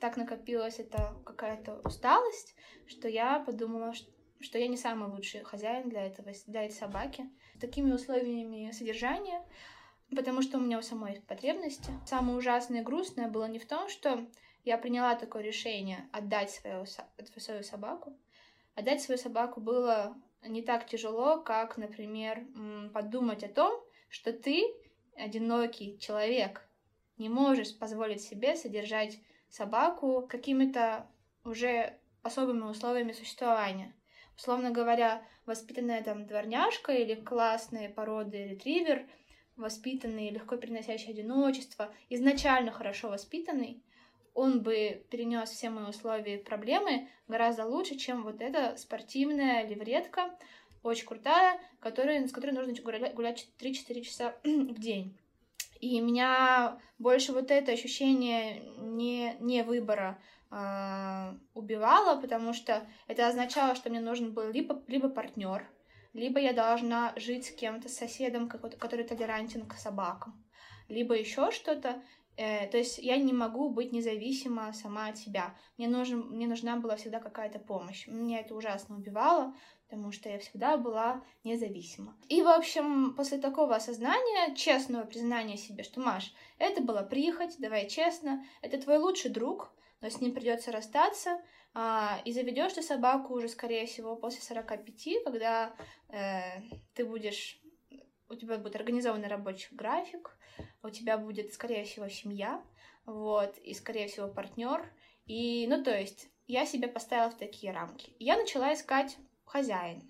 так 0.00 0.16
накопилась 0.16 0.78
эта 0.78 1.14
какая-то 1.24 1.80
усталость, 1.84 2.54
что 2.86 3.08
я 3.08 3.40
подумала, 3.40 3.92
что 4.40 4.58
я 4.58 4.68
не 4.68 4.76
самый 4.76 5.10
лучший 5.10 5.42
хозяин 5.42 5.88
для 5.88 6.06
этого, 6.06 6.30
для 6.46 6.64
этой 6.64 6.74
собаки. 6.74 7.24
Такими 7.60 7.92
условиями 7.92 8.70
содержания, 8.72 9.42
потому 10.14 10.42
что 10.42 10.58
у 10.58 10.60
меня 10.60 10.78
у 10.78 10.82
самой 10.82 11.12
есть 11.12 11.26
потребности. 11.26 11.90
Самое 12.06 12.36
ужасное 12.36 12.80
и 12.80 12.84
грустное 12.84 13.28
было 13.28 13.46
не 13.46 13.58
в 13.58 13.66
том, 13.66 13.88
что 13.88 14.26
я 14.64 14.78
приняла 14.78 15.14
такое 15.14 15.42
решение 15.42 16.08
отдать 16.12 16.50
свою, 16.50 16.86
свою 16.86 17.62
собаку. 17.62 18.18
Отдать 18.74 19.02
свою 19.02 19.18
собаку 19.18 19.60
было 19.60 20.16
не 20.42 20.62
так 20.62 20.86
тяжело, 20.86 21.40
как, 21.40 21.76
например, 21.76 22.46
подумать 22.92 23.44
о 23.44 23.48
том, 23.48 23.80
что 24.08 24.32
ты, 24.32 24.64
одинокий 25.16 25.98
человек, 25.98 26.68
не 27.18 27.28
можешь 27.28 27.78
позволить 27.78 28.22
себе 28.22 28.56
содержать 28.56 29.20
собаку 29.48 30.26
какими-то 30.28 31.06
уже 31.44 31.98
особыми 32.22 32.62
условиями 32.62 33.12
существования. 33.12 33.94
Условно 34.36 34.70
говоря, 34.70 35.22
воспитанная 35.46 36.02
там 36.02 36.26
дворняжка 36.26 36.92
или 36.92 37.14
классные 37.14 37.88
породы 37.88 38.48
ретривер, 38.48 39.06
воспитанный, 39.56 40.30
легко 40.30 40.56
переносящий 40.56 41.10
одиночество, 41.12 41.94
изначально 42.08 42.72
хорошо 42.72 43.10
воспитанный, 43.10 43.84
он 44.34 44.62
бы 44.62 45.04
перенес 45.10 45.50
все 45.50 45.70
мои 45.70 45.84
условия 45.84 46.34
и 46.34 46.42
проблемы 46.42 47.08
гораздо 47.28 47.64
лучше, 47.64 47.94
чем 47.94 48.24
вот 48.24 48.40
эта 48.42 48.76
спортивная 48.76 49.66
левретка, 49.66 50.36
очень 50.82 51.06
крутая, 51.06 51.58
которая, 51.80 52.26
с 52.26 52.32
которой 52.32 52.50
нужно 52.50 52.74
гулять 52.82 53.48
3-4 53.58 54.00
часа 54.02 54.34
в 54.44 54.78
день. 54.78 55.16
И 55.80 56.00
меня 56.00 56.78
больше 56.98 57.32
вот 57.32 57.50
это 57.50 57.72
ощущение 57.72 58.62
не, 58.78 59.36
не 59.40 59.62
выбора 59.62 60.18
э, 60.50 61.34
убивало, 61.54 62.20
потому 62.20 62.52
что 62.52 62.86
это 63.06 63.28
означало, 63.28 63.74
что 63.74 63.90
мне 63.90 64.00
нужен 64.00 64.32
был 64.32 64.50
либо, 64.50 64.82
либо 64.86 65.08
партнер, 65.08 65.68
либо 66.12 66.40
я 66.40 66.52
должна 66.52 67.12
жить 67.16 67.46
с 67.46 67.50
кем-то, 67.50 67.88
с 67.88 67.96
соседом, 67.96 68.48
который 68.48 69.04
толерантен 69.04 69.66
к 69.66 69.74
собакам, 69.74 70.42
либо 70.88 71.14
еще 71.14 71.50
что-то. 71.50 72.02
Э, 72.36 72.66
то 72.66 72.76
есть 72.76 72.98
я 72.98 73.16
не 73.16 73.32
могу 73.32 73.70
быть 73.70 73.92
независима 73.92 74.72
сама 74.72 75.08
от 75.08 75.18
себя. 75.18 75.54
Мне, 75.78 75.88
нужен, 75.88 76.20
мне 76.30 76.46
нужна 76.46 76.76
была 76.76 76.96
всегда 76.96 77.20
какая-то 77.20 77.58
помощь. 77.58 78.06
Меня 78.06 78.40
это 78.40 78.54
ужасно 78.54 78.96
убивало, 78.96 79.54
потому 79.88 80.10
что 80.12 80.28
я 80.28 80.38
всегда 80.38 80.76
была 80.76 81.22
независима. 81.44 82.16
И, 82.28 82.42
в 82.42 82.48
общем, 82.48 83.14
после 83.14 83.38
такого 83.38 83.76
осознания, 83.76 84.54
честного 84.56 85.04
признания 85.04 85.56
себе, 85.56 85.84
что, 85.84 86.00
Маш, 86.00 86.34
это 86.58 86.82
была 86.82 87.02
прихоть, 87.02 87.56
давай 87.58 87.88
честно, 87.88 88.44
это 88.62 88.80
твой 88.80 88.98
лучший 88.98 89.30
друг, 89.30 89.72
но 90.00 90.10
с 90.10 90.20
ним 90.20 90.34
придется 90.34 90.72
расстаться, 90.72 91.40
а, 91.72 92.20
и 92.24 92.32
заведешь 92.32 92.72
ты 92.72 92.82
собаку 92.82 93.34
уже, 93.34 93.48
скорее 93.48 93.86
всего, 93.86 94.16
после 94.16 94.42
45, 94.42 95.24
когда 95.24 95.74
э, 96.08 96.60
ты 96.94 97.04
будешь 97.04 97.60
у 98.34 98.36
тебя 98.36 98.58
будет 98.58 98.76
организованный 98.76 99.28
рабочий 99.28 99.74
график, 99.74 100.36
у 100.82 100.90
тебя 100.90 101.16
будет, 101.18 101.52
скорее 101.52 101.84
всего, 101.84 102.08
семья, 102.08 102.62
вот, 103.06 103.56
и, 103.58 103.74
скорее 103.74 104.08
всего, 104.08 104.28
партнер. 104.28 104.84
И, 105.26 105.66
ну, 105.68 105.82
то 105.82 105.96
есть, 105.96 106.28
я 106.46 106.66
себе 106.66 106.88
поставила 106.88 107.30
в 107.30 107.38
такие 107.38 107.72
рамки. 107.72 108.12
Я 108.18 108.36
начала 108.36 108.74
искать 108.74 109.16
хозяин. 109.44 110.02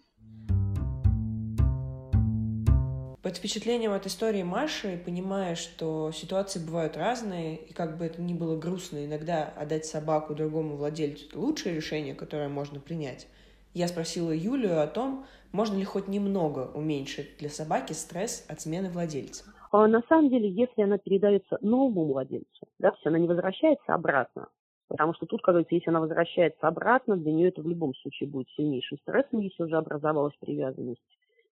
Под 3.23 3.39
впечатлением 3.39 3.93
от 3.93 4.07
истории 4.07 4.43
Маши, 4.43 5.01
понимая, 5.03 5.55
что 5.55 6.13
ситуации 6.13 6.59
бывают 6.59 6.97
разные, 6.97 7.57
и 7.57 7.73
как 7.73 7.97
бы 7.97 8.05
это 8.05 8.21
ни 8.21 8.35
было 8.35 8.59
грустно, 8.59 9.05
иногда 9.05 9.45
отдать 9.45 9.87
собаку 9.87 10.35
другому 10.35 10.77
владельцу— 10.77 11.27
лучшее 11.33 11.75
решение, 11.75 12.15
которое 12.15 12.49
можно 12.49 12.81
принять. 12.81 13.27
Я 13.75 13.89
спросила 13.89 14.31
Юлию 14.31 14.81
о 14.81 14.87
том, 14.87 15.25
можно 15.53 15.77
ли 15.77 15.85
хоть 15.85 16.07
немного 16.07 16.71
уменьшить 16.75 17.39
для 17.39 17.49
собаки 17.49 17.93
стресс 17.93 18.47
от 18.49 18.61
смены 18.61 18.89
владельца. 18.89 19.45
А 19.73 19.89
на 19.89 20.01
самом 20.09 20.31
деле, 20.31 20.49
если 20.49 20.83
она 20.83 20.97
передается 20.99 21.59
новому 21.61 22.05
владельцу, 22.05 22.69
да, 22.79 22.93
все, 22.93 23.09
она 23.09 23.19
не 23.19 23.27
возвращается 23.27 23.93
обратно, 23.93 24.47
потому 24.87 25.15
что 25.15 25.27
тут, 25.27 25.43
как 25.43 25.55
говорится, 25.55 25.75
если 25.75 25.91
она 25.91 25.99
возвращается 25.99 26.69
обратно, 26.69 27.17
для 27.17 27.33
нее 27.33 27.49
это 27.49 27.63
в 27.63 27.69
любом 27.69 27.97
случае 27.97 28.29
будет 28.29 28.49
сильнейшим 28.51 28.97
стрессом, 28.99 29.41
если 29.41 29.65
уже 29.65 29.77
образовалась 29.77 30.37
привязанность. 30.39 31.03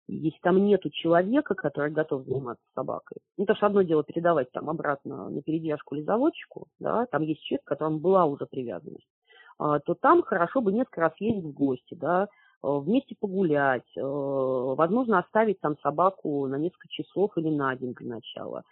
Если 0.07 0.38
там 0.42 0.64
нету 0.64 0.90
человека, 0.90 1.57
который 1.57 1.90
готов 1.90 2.27
заниматься 2.27 2.64
собакой, 2.77 3.16
ну, 3.37 3.46
то 3.46 3.57
что 3.57 3.66
одно 3.66 3.83
дело 3.83 4.05
передавать 4.05 4.53
там 4.53 4.70
обратно 4.70 5.31
на 5.31 5.42
передержку 5.42 5.96
или 5.96 6.05
заводчику, 6.05 6.68
да, 6.79 7.07
там 7.07 7.22
есть 7.22 7.42
человек, 7.42 7.64
к 7.64 7.68
которому 7.68 7.98
была 7.98 8.27
уже 8.27 8.46
привязанность, 8.46 9.09
то 9.58 9.94
там 9.94 10.22
хорошо 10.22 10.60
бы 10.60 10.72
несколько 10.72 11.02
раз 11.02 11.12
ездить 11.18 11.44
в 11.44 11.52
гости, 11.52 11.94
да, 11.94 12.28
Э, 12.64 12.78
вместе 12.78 13.14
погулять, 13.14 13.86
э, 13.96 14.00
возможно, 14.00 15.18
оставить 15.18 15.60
там 15.60 15.76
собаку 15.80 16.46
на 16.46 16.56
несколько 16.56 16.88
часов 16.88 17.36
или 17.36 17.50
на 17.50 17.76
день 17.76 17.92
для 17.94 18.16
начала, 18.16 18.62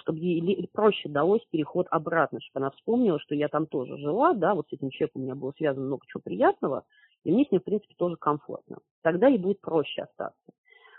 чтобы 0.00 0.18
ей 0.18 0.68
проще 0.72 1.08
далось 1.08 1.40
переход 1.50 1.86
обратно, 1.90 2.38
чтобы 2.42 2.66
она 2.66 2.70
вспомнила, 2.72 3.18
что 3.18 3.34
я 3.34 3.48
там 3.48 3.66
тоже 3.66 3.96
жила, 3.96 4.34
да, 4.34 4.54
вот 4.54 4.68
с 4.68 4.72
этим 4.74 4.90
человеком 4.90 5.22
у 5.22 5.24
меня 5.24 5.34
было 5.34 5.54
связано 5.56 5.86
много 5.86 6.04
чего 6.06 6.20
приятного, 6.22 6.84
и 7.24 7.32
мне 7.32 7.46
с 7.46 7.50
ним, 7.50 7.62
в 7.62 7.64
принципе, 7.64 7.94
тоже 7.96 8.16
комфортно. 8.16 8.78
Тогда 9.02 9.28
ей 9.28 9.38
будет 9.38 9.62
проще 9.62 10.02
остаться. 10.02 10.52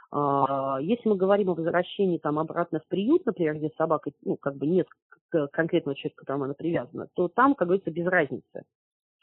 А, 0.09 0.79
если 0.81 1.09
мы 1.09 1.15
говорим 1.15 1.51
о 1.51 1.53
возвращении 1.53 2.17
там 2.17 2.39
обратно 2.39 2.79
в 2.79 2.87
приют, 2.87 3.23
например, 3.27 3.57
где 3.57 3.69
собака, 3.77 4.09
ну, 4.23 4.35
как 4.35 4.55
бы 4.55 4.65
нет 4.65 4.87
конкретного 5.29 5.95
человека, 5.95 6.15
к 6.15 6.19
которому 6.21 6.45
она 6.45 6.55
привязана, 6.55 7.07
то 7.13 7.27
там, 7.27 7.53
как 7.53 7.67
говорится, 7.67 7.91
без 7.91 8.07
разницы. 8.07 8.63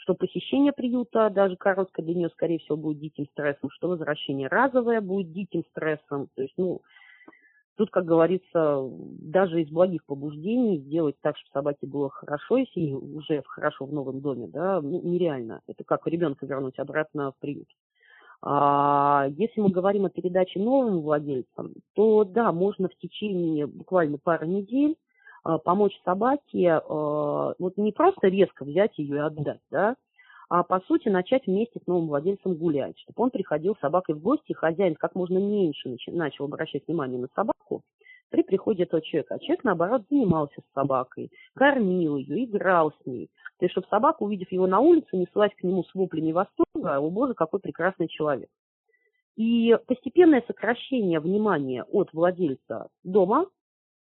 Что 0.08 0.14
посещение 0.14 0.72
приюта, 0.72 1.28
даже 1.28 1.56
короткое 1.56 2.02
для 2.02 2.14
нее, 2.14 2.30
скорее 2.30 2.60
всего, 2.60 2.78
будет 2.78 2.98
диким 2.98 3.26
стрессом, 3.26 3.68
что 3.70 3.88
возвращение 3.88 4.48
разовое 4.48 5.02
будет 5.02 5.32
диким 5.32 5.64
стрессом. 5.70 6.28
То 6.34 6.42
есть, 6.42 6.54
ну, 6.56 6.80
Тут, 7.76 7.90
как 7.90 8.06
говорится, 8.06 8.88
даже 8.90 9.62
из 9.62 9.68
благих 9.68 10.04
побуждений 10.04 10.78
сделать 10.78 11.14
так, 11.20 11.36
чтобы 11.36 11.52
собаке 11.52 11.86
было 11.86 12.10
хорошо, 12.10 12.56
если 12.56 12.90
уже 12.90 13.42
хорошо 13.46 13.84
в 13.84 13.92
новом 13.92 14.20
доме, 14.20 14.48
да, 14.48 14.80
ну, 14.80 15.00
нереально. 15.00 15.60
Это 15.68 15.84
как 15.84 16.04
ребенка 16.06 16.44
вернуть 16.44 16.78
обратно 16.80 17.30
в 17.30 17.38
приют. 17.38 17.68
А 18.42 19.26
если 19.36 19.60
мы 19.60 19.68
говорим 19.68 20.06
о 20.06 20.10
передаче 20.10 20.58
новым 20.58 21.02
владельцам, 21.02 21.74
то 21.94 22.24
да, 22.24 22.50
можно 22.50 22.88
в 22.88 22.96
течение 22.96 23.66
буквально 23.68 24.18
пары 24.18 24.48
недель 24.48 24.96
помочь 25.42 25.98
собаке, 26.04 26.80
а, 26.88 27.54
вот 27.58 27.76
не 27.76 27.92
просто 27.92 28.28
резко 28.28 28.64
взять 28.64 28.98
ее 28.98 29.16
и 29.16 29.20
отдать, 29.20 29.60
да, 29.70 29.96
а 30.50 30.62
по 30.62 30.80
сути 30.80 31.08
начать 31.08 31.46
вместе 31.46 31.78
с 31.82 31.86
новым 31.86 32.08
владельцем 32.08 32.54
гулять, 32.54 32.98
чтобы 33.00 33.22
он 33.22 33.30
приходил 33.30 33.76
с 33.76 33.80
собакой 33.80 34.14
в 34.14 34.20
гости, 34.20 34.52
хозяин 34.52 34.94
как 34.94 35.14
можно 35.14 35.38
меньше 35.38 35.96
начал 36.08 36.44
обращать 36.44 36.86
внимание 36.86 37.18
на 37.18 37.28
собаку 37.34 37.82
при 38.30 38.42
приходе 38.42 38.84
этого 38.84 39.02
человека. 39.02 39.34
А 39.34 39.38
человек, 39.38 39.64
наоборот, 39.64 40.02
занимался 40.10 40.60
с 40.60 40.74
собакой, 40.74 41.30
кормил 41.54 42.16
ее, 42.16 42.44
играл 42.44 42.92
с 42.92 43.06
ней. 43.06 43.30
То 43.58 43.64
есть, 43.64 43.72
чтобы 43.72 43.88
собака, 43.88 44.22
увидев 44.22 44.50
его 44.52 44.66
на 44.66 44.80
улице, 44.80 45.16
не 45.16 45.26
ссылась 45.26 45.54
к 45.54 45.62
нему 45.62 45.84
с 45.84 45.94
воплями 45.94 46.32
восторга, 46.32 46.96
о 46.96 47.10
боже, 47.10 47.34
какой 47.34 47.60
прекрасный 47.60 48.08
человек. 48.08 48.48
И 49.36 49.76
постепенное 49.86 50.42
сокращение 50.46 51.20
внимания 51.20 51.84
от 51.84 52.12
владельца 52.12 52.88
дома 53.04 53.46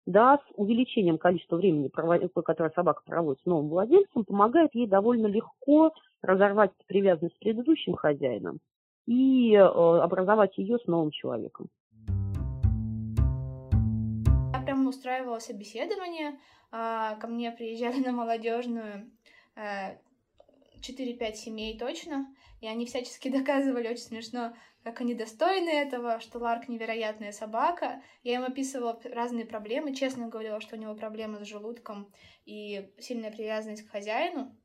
да, 0.06 0.38
с 0.38 0.52
увеличением 0.56 1.18
количества 1.18 1.58
времени, 1.58 1.90
которое 1.90 2.72
собака 2.72 3.02
проводит 3.06 3.42
с 3.42 3.46
новым 3.46 3.70
владельцем, 3.70 4.26
помогает 4.26 4.74
ей 4.74 4.88
довольно 4.88 5.28
легко 5.28 5.94
разорвать 6.22 6.72
привязанность 6.88 7.36
с 7.36 7.40
предыдущим 7.40 7.94
хозяином 7.94 8.60
и 9.06 9.54
э, 9.54 9.60
образовать 9.60 10.58
ее 10.58 10.78
с 10.80 10.88
новым 10.88 11.12
человеком. 11.12 11.68
Я 14.54 14.62
прям 14.64 14.88
устраивала 14.88 15.40
собеседование, 15.40 16.40
а, 16.72 17.16
ко 17.16 17.28
мне 17.28 17.52
приезжали 17.52 18.00
на 18.06 18.12
молодежную 18.12 19.10
4-5 19.56 19.56
э, 21.20 21.34
семей 21.34 21.78
точно, 21.78 22.28
и 22.62 22.68
они 22.68 22.86
всячески 22.86 23.30
доказывали 23.36 23.88
очень 23.88 24.04
смешно, 24.04 24.54
как 24.84 25.02
они 25.02 25.14
достойны 25.14 25.70
этого, 25.70 26.20
что 26.20 26.40
Ларк 26.40 26.68
невероятная 26.68 27.32
собака. 27.32 28.02
Я 28.24 28.36
им 28.36 28.44
описывала 28.44 29.00
разные 29.04 29.46
проблемы, 29.46 29.94
честно 29.94 30.30
говорила, 30.30 30.62
что 30.62 30.76
у 30.76 30.80
него 30.80 30.96
проблемы 30.96 31.44
с 31.44 31.48
желудком 31.48 32.12
и 32.46 32.92
сильная 33.00 33.32
привязанность 33.32 33.84
к 33.84 33.92
хозяину. 33.92 34.56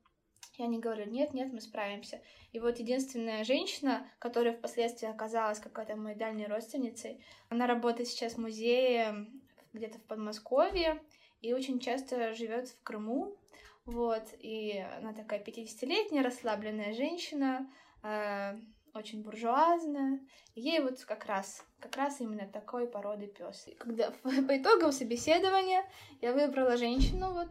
И 0.56 0.62
они 0.62 0.78
говорят, 0.78 1.08
нет, 1.08 1.34
нет, 1.34 1.52
мы 1.52 1.60
справимся. 1.60 2.22
И 2.52 2.60
вот 2.60 2.78
единственная 2.78 3.42
женщина, 3.42 4.08
которая 4.20 4.52
впоследствии 4.52 5.08
оказалась 5.08 5.58
какой-то 5.58 5.96
моей 5.96 6.16
дальней 6.16 6.46
родственницей, 6.46 7.24
она 7.48 7.66
работает 7.66 8.08
сейчас 8.08 8.34
в 8.34 8.38
музее 8.38 9.26
где-то 9.72 9.98
в 9.98 10.04
Подмосковье 10.04 11.02
и 11.40 11.52
очень 11.52 11.80
часто 11.80 12.34
живет 12.34 12.68
в 12.68 12.82
Крыму. 12.84 13.36
Вот, 13.84 14.22
и 14.38 14.78
она 14.96 15.12
такая 15.12 15.42
50-летняя, 15.42 16.22
расслабленная 16.22 16.94
женщина, 16.94 17.70
э, 18.02 18.56
очень 18.94 19.22
буржуазная. 19.22 20.20
ей 20.54 20.80
вот 20.80 21.04
как 21.04 21.26
раз, 21.26 21.64
как 21.80 21.96
раз 21.96 22.20
именно 22.20 22.46
такой 22.46 22.86
породы 22.86 23.26
пес. 23.26 23.68
Когда 23.78 24.10
по 24.22 24.56
итогам 24.56 24.92
собеседования 24.92 25.84
я 26.20 26.32
выбрала 26.32 26.76
женщину 26.76 27.32
вот 27.32 27.50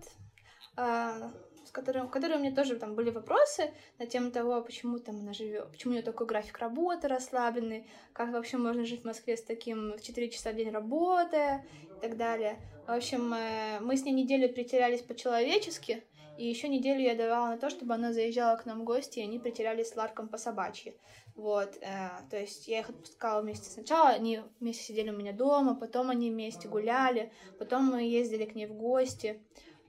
э, 0.77 1.31
которым, 1.73 2.07
в 2.07 2.11
которой 2.11 2.37
у 2.37 2.39
меня 2.39 2.55
тоже 2.55 2.77
там 2.77 2.95
были 2.95 3.09
вопросы 3.09 3.73
на 3.97 4.05
тему 4.05 4.31
того, 4.31 4.61
почему 4.61 4.99
там 4.99 5.17
она 5.17 5.33
живет, 5.33 5.69
почему 5.71 5.91
у 5.91 5.95
нее 5.95 6.03
такой 6.03 6.27
график 6.27 6.59
работы 6.59 7.07
расслабленный, 7.07 7.89
как 8.13 8.31
вообще 8.31 8.57
можно 8.57 8.85
жить 8.85 9.01
в 9.01 9.05
Москве 9.05 9.35
с 9.35 9.43
таким 9.43 9.97
в 9.97 10.01
4 10.01 10.29
часа 10.29 10.53
в 10.53 10.55
день 10.55 10.69
работая 10.69 11.65
и 11.97 11.99
так 11.99 12.15
далее. 12.15 12.59
В 12.87 12.91
общем, 12.91 13.33
э, 13.33 13.79
мы 13.81 13.97
с 13.97 14.03
ней 14.05 14.13
неделю 14.13 14.53
притерялись 14.53 15.01
по-человечески, 15.01 16.03
и 16.37 16.47
еще 16.47 16.67
неделю 16.67 17.01
я 17.01 17.15
давала 17.15 17.47
на 17.49 17.57
то, 17.57 17.69
чтобы 17.69 17.93
она 17.93 18.13
заезжала 18.13 18.55
к 18.57 18.65
нам 18.65 18.81
в 18.81 18.83
гости, 18.83 19.19
и 19.19 19.23
они 19.23 19.39
притерялись 19.39 19.89
с 19.89 19.95
Ларком 19.95 20.27
по 20.27 20.37
собачьи. 20.37 20.97
Вот, 21.35 21.77
э, 21.81 22.09
то 22.29 22.39
есть 22.39 22.67
я 22.67 22.79
их 22.79 22.89
отпускала 22.89 23.41
вместе 23.41 23.69
сначала, 23.69 24.09
они 24.09 24.41
вместе 24.59 24.83
сидели 24.83 25.09
у 25.09 25.17
меня 25.17 25.33
дома, 25.33 25.75
потом 25.75 26.09
они 26.09 26.31
вместе 26.31 26.67
гуляли, 26.67 27.31
потом 27.57 27.85
мы 27.85 28.03
ездили 28.03 28.45
к 28.45 28.55
ней 28.55 28.67
в 28.67 28.73
гости. 28.73 29.41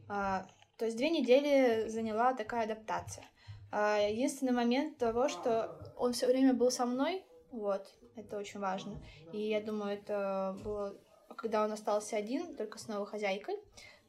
Э, 0.08 0.44
то 0.78 0.86
есть 0.86 0.96
две 0.96 1.10
недели 1.10 1.88
заняла 1.88 2.34
такая 2.34 2.64
адаптация. 2.64 3.24
А, 3.70 3.98
единственный 3.98 4.52
момент 4.52 4.98
того, 4.98 5.28
что 5.28 5.78
он 5.96 6.12
все 6.12 6.26
время 6.26 6.54
был 6.54 6.70
со 6.70 6.86
мной, 6.86 7.24
вот, 7.50 7.86
это 8.16 8.38
очень 8.38 8.60
важно. 8.60 9.02
И 9.32 9.40
я 9.40 9.60
думаю, 9.60 9.94
это 9.94 10.56
было, 10.62 10.96
когда 11.36 11.64
он 11.64 11.72
остался 11.72 12.16
один, 12.16 12.54
только 12.56 12.78
с 12.78 12.86
новой 12.88 13.06
хозяйкой. 13.06 13.56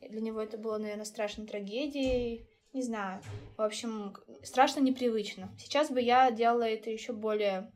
Для 0.09 0.21
него 0.21 0.41
это 0.41 0.57
было, 0.57 0.77
наверное, 0.77 1.05
страшной 1.05 1.47
трагедией. 1.47 2.47
Не 2.73 2.81
знаю. 2.81 3.21
В 3.57 3.61
общем, 3.61 4.15
страшно 4.43 4.81
непривычно. 4.81 5.49
Сейчас 5.57 5.89
бы 5.89 6.01
я 6.01 6.31
делала 6.31 6.63
это 6.63 6.89
еще 6.89 7.13
более... 7.13 7.71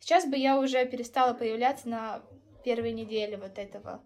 Сейчас 0.00 0.26
бы 0.26 0.36
я 0.36 0.58
уже 0.58 0.84
перестала 0.86 1.34
появляться 1.34 1.88
на 1.88 2.22
первой 2.64 2.92
неделе 2.92 3.36
вот 3.36 3.58
этого 3.58 4.04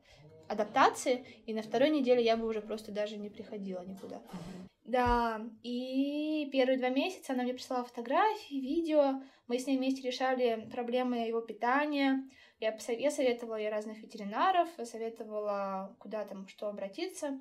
адаптации, 0.49 1.25
и 1.47 1.55
на 1.55 1.63
второй 1.63 1.91
неделе 1.91 2.23
я 2.23 2.37
бы 2.37 2.47
уже 2.47 2.61
просто 2.61 2.93
даже 2.93 3.17
не 3.17 3.31
приходила 3.31 3.83
никуда. 3.83 4.17
Mm-hmm. 4.17 4.69
Да, 4.85 5.41
и 5.63 6.47
первые 6.53 6.79
два 6.79 6.91
месяца 6.91 7.33
она 7.33 7.43
мне 7.43 7.55
прислала 7.55 7.85
фотографии, 7.85 8.61
видео, 8.61 9.23
мы 9.47 9.59
с 9.59 9.67
ней 9.67 9.79
вместе 9.79 10.03
решали 10.07 10.69
проблемы 10.71 11.27
его 11.27 11.41
питания, 11.41 12.23
я, 12.65 12.95
я 12.95 13.11
советовала 13.11 13.57
ей 13.57 13.71
разных 13.71 13.99
ветеринаров, 13.99 14.69
советовала, 14.85 15.95
куда 15.99 16.25
там, 16.25 16.49
что 16.49 16.69
обратиться. 16.69 17.39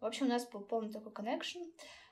В 0.00 0.06
общем, 0.06 0.26
у 0.26 0.28
нас 0.28 0.46
был 0.48 0.60
полный 0.60 0.92
такой 0.92 1.12
коннекшн. 1.12 1.60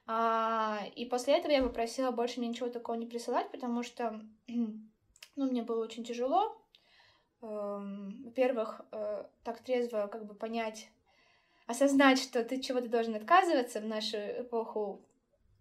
А, 0.07 0.81
и 0.97 1.05
после 1.07 1.37
этого 1.39 1.53
я 1.53 1.63
попросила 1.63 2.11
больше 2.11 2.41
мне 2.41 2.49
ничего 2.49 2.69
такого 2.69 2.97
не 2.97 3.07
присылать, 3.07 3.51
потому 3.51 3.83
что, 3.83 4.21
ну, 4.49 5.51
мне 5.51 5.63
было 5.63 5.83
очень 5.83 6.05
тяжело, 6.05 6.61
Эм, 7.43 8.23
во-первых, 8.25 8.83
э, 8.93 9.25
так 9.45 9.61
трезво 9.61 10.09
как 10.09 10.27
бы 10.27 10.35
понять, 10.35 10.91
осознать, 11.67 12.19
что 12.19 12.45
ты 12.45 12.61
чего-то 12.61 12.89
должен 12.89 13.15
отказываться 13.15 13.81
в 13.81 13.87
нашу 13.87 14.19
эпоху 14.19 15.03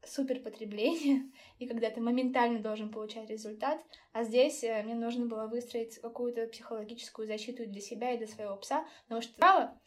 суперпотребления, 0.05 1.23
и 1.59 1.67
когда 1.67 1.89
ты 1.89 2.01
моментально 2.01 2.59
должен 2.59 2.91
получать 2.91 3.29
результат, 3.29 3.83
а 4.11 4.23
здесь 4.23 4.63
э, 4.63 4.83
мне 4.83 4.95
нужно 4.95 5.25
было 5.25 5.47
выстроить 5.47 5.99
какую-то 5.99 6.47
психологическую 6.47 7.27
защиту 7.27 7.65
для 7.65 7.81
себя 7.81 8.13
и 8.13 8.17
для 8.17 8.27
своего 8.27 8.55
пса, 8.57 8.85
потому 9.03 9.21
что 9.21 9.77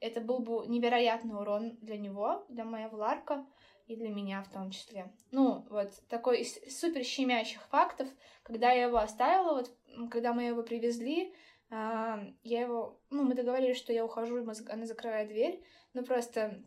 это 0.00 0.20
был 0.20 0.40
бы 0.40 0.66
невероятный 0.66 1.34
урон 1.34 1.76
для 1.80 1.96
него, 1.96 2.44
для 2.48 2.64
моего 2.64 2.96
Ларка, 2.96 3.46
и 3.86 3.96
для 3.96 4.10
меня 4.10 4.42
в 4.42 4.50
том 4.50 4.70
числе. 4.70 5.12
Ну, 5.30 5.66
вот 5.68 5.90
такой 6.08 6.42
из 6.42 6.80
супер 6.80 7.04
щемящих 7.04 7.62
фактов, 7.68 8.08
когда 8.42 8.70
я 8.70 8.84
его 8.84 8.98
оставила, 8.98 9.54
вот 9.54 9.76
когда 10.10 10.32
мы 10.32 10.44
его 10.44 10.62
привезли, 10.62 11.34
а, 11.70 12.22
я 12.42 12.62
его, 12.62 13.00
ну, 13.10 13.24
мы 13.24 13.34
договорились, 13.34 13.76
что 13.76 13.92
я 13.92 14.04
ухожу, 14.04 14.44
она 14.68 14.86
закрывает 14.86 15.28
дверь, 15.28 15.62
но 15.94 16.02
просто 16.02 16.62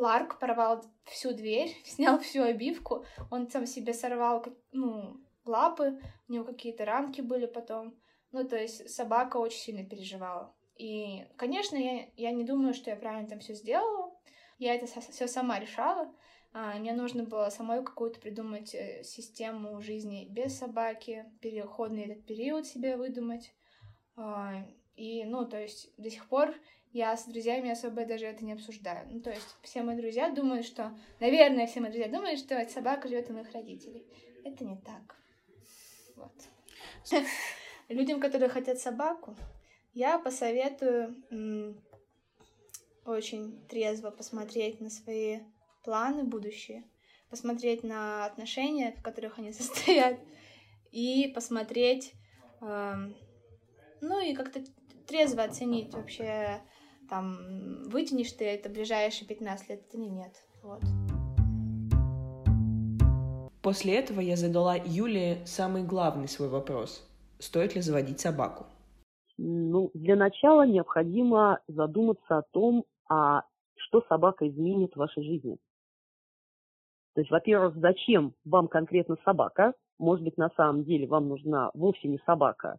Ларк 0.00 0.38
порвал 0.38 0.84
всю 1.04 1.32
дверь, 1.32 1.76
снял 1.84 2.18
всю 2.18 2.42
обивку, 2.42 3.04
он 3.30 3.48
сам 3.50 3.66
себе 3.66 3.92
сорвал, 3.92 4.44
ну, 4.72 5.20
лапы, 5.44 6.00
у 6.28 6.32
него 6.32 6.44
какие-то 6.44 6.84
ранки 6.84 7.20
были 7.20 7.46
потом. 7.46 7.94
Ну, 8.32 8.46
то 8.46 8.56
есть 8.56 8.90
собака 8.90 9.36
очень 9.38 9.58
сильно 9.58 9.84
переживала. 9.84 10.54
И, 10.76 11.26
конечно, 11.36 11.76
я, 11.76 12.08
я 12.16 12.32
не 12.32 12.44
думаю, 12.44 12.74
что 12.74 12.90
я 12.90 12.96
правильно 12.96 13.28
там 13.28 13.38
все 13.40 13.54
сделала. 13.54 14.12
Я 14.58 14.74
это 14.74 14.86
все 15.00 15.26
сама 15.26 15.58
решала. 15.58 16.12
А, 16.52 16.74
мне 16.78 16.92
нужно 16.92 17.24
было 17.24 17.48
самой 17.50 17.84
какую-то 17.84 18.20
придумать 18.20 18.74
э, 18.74 19.02
систему 19.04 19.80
жизни 19.80 20.26
без 20.30 20.58
собаки, 20.58 21.26
переходный 21.40 22.04
этот 22.04 22.26
период 22.26 22.66
себе 22.66 22.96
выдумать. 22.96 23.54
А, 24.16 24.66
и, 24.96 25.24
ну, 25.24 25.46
то 25.46 25.60
есть 25.60 25.94
до 25.98 26.10
сих 26.10 26.26
пор 26.28 26.54
я 26.96 27.14
с 27.14 27.26
друзьями 27.26 27.70
особо 27.70 28.06
даже 28.06 28.24
это 28.24 28.42
не 28.42 28.54
обсуждаю. 28.54 29.06
Ну, 29.10 29.20
то 29.20 29.30
есть 29.30 29.56
все 29.62 29.82
мои 29.82 29.96
друзья 29.96 30.30
думают, 30.30 30.64
что... 30.64 30.96
Наверное, 31.20 31.66
все 31.66 31.80
мои 31.80 31.90
друзья 31.90 32.08
думают, 32.08 32.40
что 32.40 32.66
собака 32.70 33.06
живет 33.06 33.28
у 33.28 33.34
моих 33.34 33.52
родителей. 33.52 34.06
Это 34.44 34.64
не 34.64 34.76
так. 34.78 35.16
Вот. 36.16 36.32
Людям, 37.90 38.18
которые 38.18 38.48
хотят 38.48 38.78
собаку, 38.78 39.36
я 39.92 40.18
посоветую 40.18 41.14
очень 43.04 43.60
трезво 43.68 44.10
посмотреть 44.10 44.80
на 44.80 44.88
свои 44.88 45.40
планы 45.84 46.24
будущие, 46.24 46.82
посмотреть 47.28 47.84
на 47.84 48.24
отношения, 48.24 48.92
в 48.98 49.02
которых 49.02 49.38
они 49.38 49.52
состоят, 49.52 50.18
и 50.92 51.30
посмотреть, 51.34 52.14
э, 52.62 52.94
ну 54.00 54.20
и 54.20 54.34
как-то 54.34 54.64
трезво 55.06 55.42
оценить 55.42 55.92
вообще, 55.92 56.62
там, 57.08 57.82
вытянешь 57.88 58.32
ты 58.32 58.44
это 58.44 58.68
ближайшие 58.68 59.26
15 59.28 59.68
лет 59.68 59.82
или 59.94 60.04
нет. 60.04 60.32
Вот. 60.62 60.82
После 63.62 63.98
этого 63.98 64.20
я 64.20 64.36
задала 64.36 64.76
Юле 64.76 65.44
самый 65.44 65.82
главный 65.82 66.28
свой 66.28 66.48
вопрос. 66.48 67.04
Стоит 67.38 67.74
ли 67.74 67.80
заводить 67.80 68.20
собаку? 68.20 68.66
Ну, 69.38 69.90
для 69.92 70.16
начала 70.16 70.66
необходимо 70.66 71.60
задуматься 71.68 72.38
о 72.38 72.42
том, 72.52 72.84
а 73.08 73.42
что 73.74 74.02
собака 74.08 74.48
изменит 74.48 74.94
в 74.94 74.98
вашей 74.98 75.22
жизни. 75.22 75.58
То 77.14 77.20
есть, 77.22 77.30
во-первых, 77.30 77.76
зачем 77.76 78.34
вам 78.44 78.68
конкретно 78.68 79.16
собака? 79.24 79.74
Может 79.98 80.24
быть, 80.24 80.36
на 80.36 80.50
самом 80.50 80.84
деле 80.84 81.06
вам 81.06 81.28
нужна 81.28 81.70
вовсе 81.74 82.08
не 82.08 82.18
собака, 82.26 82.78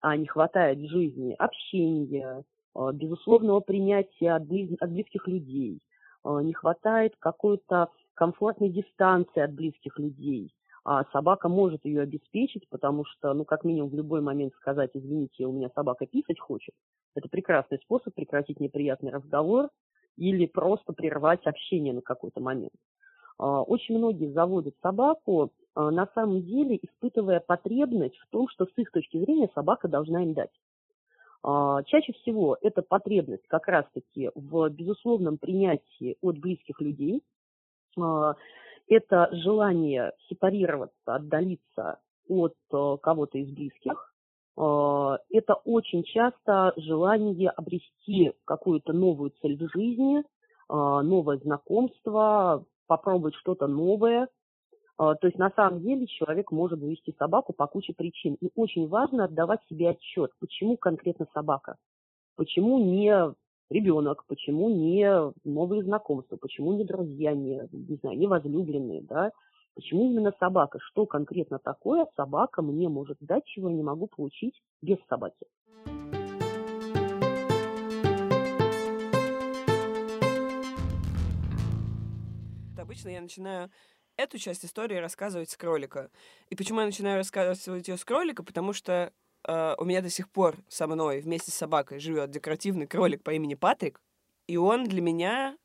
а 0.00 0.16
не 0.16 0.26
хватает 0.26 0.78
в 0.78 0.88
жизни 0.88 1.34
общения, 1.38 2.44
безусловного 2.92 3.60
принятия 3.60 4.32
от, 4.32 4.46
близких 4.46 5.26
людей, 5.26 5.80
а, 6.22 6.40
не 6.40 6.52
хватает 6.52 7.14
какой-то 7.18 7.88
комфортной 8.14 8.70
дистанции 8.70 9.40
от 9.40 9.52
близких 9.52 9.98
людей. 9.98 10.52
А 10.84 11.04
собака 11.12 11.48
может 11.48 11.84
ее 11.84 12.02
обеспечить, 12.02 12.68
потому 12.68 13.04
что, 13.04 13.34
ну, 13.34 13.44
как 13.44 13.64
минимум, 13.64 13.90
в 13.90 13.94
любой 13.94 14.20
момент 14.20 14.54
сказать, 14.54 14.90
извините, 14.94 15.46
у 15.46 15.52
меня 15.52 15.70
собака 15.74 16.06
писать 16.06 16.38
хочет, 16.38 16.74
это 17.14 17.28
прекрасный 17.28 17.78
способ 17.78 18.14
прекратить 18.14 18.60
неприятный 18.60 19.10
разговор 19.10 19.68
или 20.16 20.46
просто 20.46 20.92
прервать 20.92 21.44
общение 21.46 21.92
на 21.92 22.02
какой-то 22.02 22.40
момент. 22.40 22.74
А, 23.38 23.62
очень 23.62 23.98
многие 23.98 24.32
заводят 24.32 24.74
собаку, 24.82 25.50
на 25.74 26.08
самом 26.14 26.42
деле 26.42 26.78
испытывая 26.80 27.40
потребность 27.40 28.16
в 28.16 28.28
том, 28.30 28.48
что 28.48 28.64
с 28.64 28.72
их 28.76 28.90
точки 28.92 29.18
зрения 29.18 29.50
собака 29.54 29.88
должна 29.88 30.22
им 30.22 30.32
дать. 30.32 30.52
Чаще 31.46 32.12
всего 32.14 32.58
эта 32.60 32.82
потребность 32.82 33.46
как 33.46 33.68
раз-таки 33.68 34.32
в 34.34 34.68
безусловном 34.70 35.38
принятии 35.38 36.16
от 36.20 36.38
близких 36.38 36.80
людей, 36.80 37.22
а, 37.98 38.34
это 38.88 39.28
желание 39.32 40.12
сепарироваться, 40.28 40.94
отдалиться 41.06 41.98
от 42.28 42.54
э, 42.72 42.96
кого-то 43.02 43.38
из 43.38 43.50
близких. 43.50 44.14
А, 44.56 45.18
это 45.30 45.54
очень 45.54 46.04
часто 46.04 46.72
желание 46.76 47.50
обрести 47.50 48.32
какую-то 48.44 48.92
новую 48.92 49.32
цель 49.40 49.56
в 49.56 49.70
жизни, 49.72 50.22
а, 50.68 51.02
новое 51.02 51.38
знакомство, 51.38 52.64
попробовать 52.86 53.34
что-то 53.36 53.66
новое. 53.66 54.28
То 54.98 55.18
есть 55.22 55.38
на 55.38 55.50
самом 55.50 55.80
деле 55.80 56.06
человек 56.06 56.50
может 56.50 56.80
завести 56.80 57.14
собаку 57.18 57.52
по 57.52 57.66
куче 57.66 57.92
причин. 57.92 58.34
И 58.40 58.50
очень 58.54 58.88
важно 58.88 59.24
отдавать 59.24 59.60
себе 59.68 59.90
отчет, 59.90 60.30
почему 60.40 60.76
конкретно 60.76 61.26
собака. 61.34 61.76
Почему 62.36 62.78
не 62.78 63.34
ребенок, 63.68 64.24
почему 64.26 64.70
не 64.70 65.32
новые 65.44 65.82
знакомства, 65.82 66.36
почему 66.36 66.72
не 66.74 66.84
друзья, 66.84 67.34
не, 67.34 67.68
не 67.72 67.96
знаю, 67.96 68.16
не 68.18 68.26
возлюбленные, 68.26 69.02
да, 69.02 69.32
почему 69.74 70.10
именно 70.10 70.32
собака, 70.38 70.78
что 70.80 71.04
конкретно 71.04 71.58
такое 71.58 72.06
собака 72.16 72.62
мне 72.62 72.88
может 72.88 73.18
дать, 73.20 73.44
чего 73.44 73.68
я 73.68 73.74
не 73.74 73.82
могу 73.82 74.06
получить 74.06 74.62
без 74.82 74.98
собаки. 75.08 75.46
Обычно 82.78 83.08
я 83.08 83.20
начинаю 83.20 83.68
эту 84.16 84.38
часть 84.38 84.64
истории 84.64 84.96
рассказывать 84.96 85.50
с 85.50 85.56
кролика. 85.56 86.10
И 86.48 86.56
почему 86.56 86.80
я 86.80 86.86
начинаю 86.86 87.18
рассказывать 87.18 87.88
ее 87.88 87.96
с 87.96 88.04
кролика? 88.04 88.42
Потому 88.42 88.72
что 88.72 89.12
э, 89.44 89.74
у 89.78 89.84
меня 89.84 90.02
до 90.02 90.10
сих 90.10 90.28
пор 90.28 90.56
со 90.68 90.86
мной 90.86 91.20
вместе 91.20 91.50
с 91.50 91.54
собакой 91.54 91.98
живет 91.98 92.30
декоративный 92.30 92.86
кролик 92.86 93.22
по 93.22 93.30
имени 93.30 93.54
Патрик. 93.54 94.00
И 94.46 94.56
он 94.56 94.84
для 94.84 95.02
меня, 95.02 95.56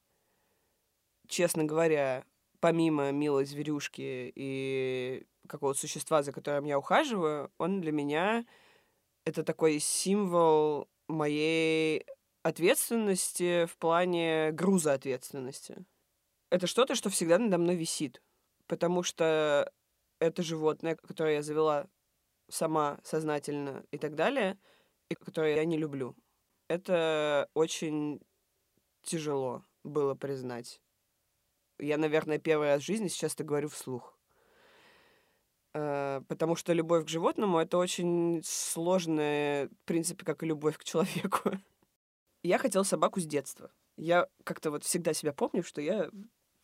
честно 1.27 1.63
говоря, 1.63 2.23
помимо 2.59 3.11
милой 3.11 3.45
зверюшки 3.45 4.31
и 4.35 5.25
какого-то 5.47 5.79
существа, 5.79 6.23
за 6.23 6.31
которым 6.31 6.65
я 6.65 6.77
ухаживаю, 6.77 7.51
он 7.57 7.81
для 7.81 7.91
меня 7.91 8.45
это 9.25 9.43
такой 9.43 9.79
символ 9.79 10.87
моей 11.07 12.05
ответственности 12.43 13.65
в 13.65 13.77
плане 13.77 14.51
груза 14.51 14.93
ответственности. 14.93 15.85
Это 16.49 16.67
что-то, 16.67 16.95
что 16.95 17.09
всегда 17.09 17.37
надо 17.37 17.57
мной 17.57 17.75
висит, 17.75 18.21
потому 18.71 19.03
что 19.03 19.69
это 20.21 20.43
животное, 20.43 20.95
которое 20.95 21.35
я 21.35 21.41
завела 21.41 21.89
сама 22.47 22.99
сознательно 23.03 23.83
и 23.91 23.97
так 23.97 24.15
далее, 24.15 24.57
и 25.09 25.15
которые 25.15 25.57
я 25.57 25.65
не 25.65 25.77
люблю. 25.77 26.15
Это 26.69 27.49
очень 27.53 28.21
тяжело 29.03 29.65
было 29.83 30.15
признать. 30.15 30.79
Я, 31.79 31.97
наверное, 31.97 32.39
первый 32.39 32.69
раз 32.69 32.81
в 32.81 32.85
жизни 32.85 33.09
сейчас 33.09 33.33
это 33.33 33.43
говорю 33.43 33.67
вслух. 33.67 34.17
Э, 35.73 36.21
потому 36.29 36.55
что 36.55 36.71
любовь 36.71 37.03
к 37.03 37.09
животному— 37.09 37.59
это 37.59 37.77
очень 37.77 38.41
сложная, 38.45 39.67
в 39.67 39.83
принципе, 39.83 40.23
как 40.23 40.43
и 40.43 40.45
любовь 40.45 40.77
к 40.77 40.85
человеку. 40.85 41.51
Я 42.41 42.57
хотела 42.57 42.83
собаку 42.83 43.19
с 43.19 43.25
детства. 43.25 43.69
Я 43.97 44.29
как-то 44.45 44.71
вот 44.71 44.85
всегда 44.85 45.11
себя 45.11 45.33
помню, 45.33 45.61
что 45.61 45.81
я 45.81 46.09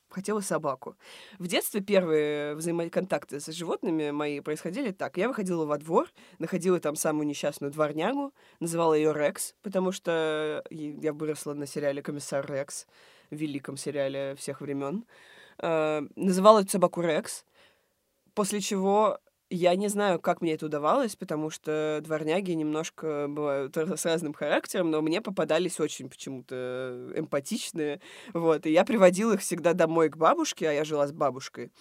хотела 0.10 0.42
собаку. 0.42 0.96
В 1.40 1.48
детстве 1.48 1.82
первые 1.82 2.56
взаимоконтакты 2.56 3.40
с 3.40 3.48
животными 3.48 4.12
мои 4.12 4.40
происходили 4.40 4.92
так. 4.92 5.18
Я 5.18 5.28
выходила 5.28 5.66
во 5.66 5.78
двор, 5.78 6.08
находила 6.40 6.80
там 6.80 6.96
самую 6.96 7.28
несчастную 7.28 7.72
дворнягу, 7.72 8.34
называла 8.60 8.94
ее 8.94 9.14
Рекс, 9.14 9.56
потому 9.62 9.92
что 9.92 10.64
я 10.70 11.14
выросла 11.14 11.54
на 11.54 11.68
сериале 11.68 12.02
«Комиссар 12.02 12.50
Рекс», 12.50 12.88
великом 13.32 13.78
сериале 13.78 14.36
всех 14.36 14.62
времен. 14.62 15.06
Э, 15.60 16.02
называла 16.16 16.62
эту 16.62 16.72
собаку 16.72 17.02
Рекс, 17.02 17.46
после 18.34 18.62
чего 18.62 19.20
я 19.50 19.76
не 19.76 19.88
знаю, 19.88 20.20
как 20.20 20.42
мне 20.42 20.54
это 20.54 20.66
удавалось, 20.66 21.16
потому 21.16 21.50
что 21.50 22.00
дворняги 22.04 22.52
немножко 22.52 23.28
бывают 23.30 23.76
с 23.78 24.06
разным 24.06 24.34
характером, 24.34 24.92
но 24.92 25.02
мне 25.02 25.22
попадались 25.22 25.80
очень 25.80 26.10
почему-то 26.10 27.12
эмпатичные. 27.16 28.02
Вот, 28.34 28.66
и 28.66 28.72
я 28.72 28.84
приводила 28.84 29.34
их 29.34 29.42
всегда 29.42 29.74
домой 29.74 30.10
к 30.10 30.18
бабушке, 30.18 30.70
а 30.70 30.74
я 30.74 30.84
жила 30.84 31.08
с 31.08 31.12
бабушкой. 31.12 31.72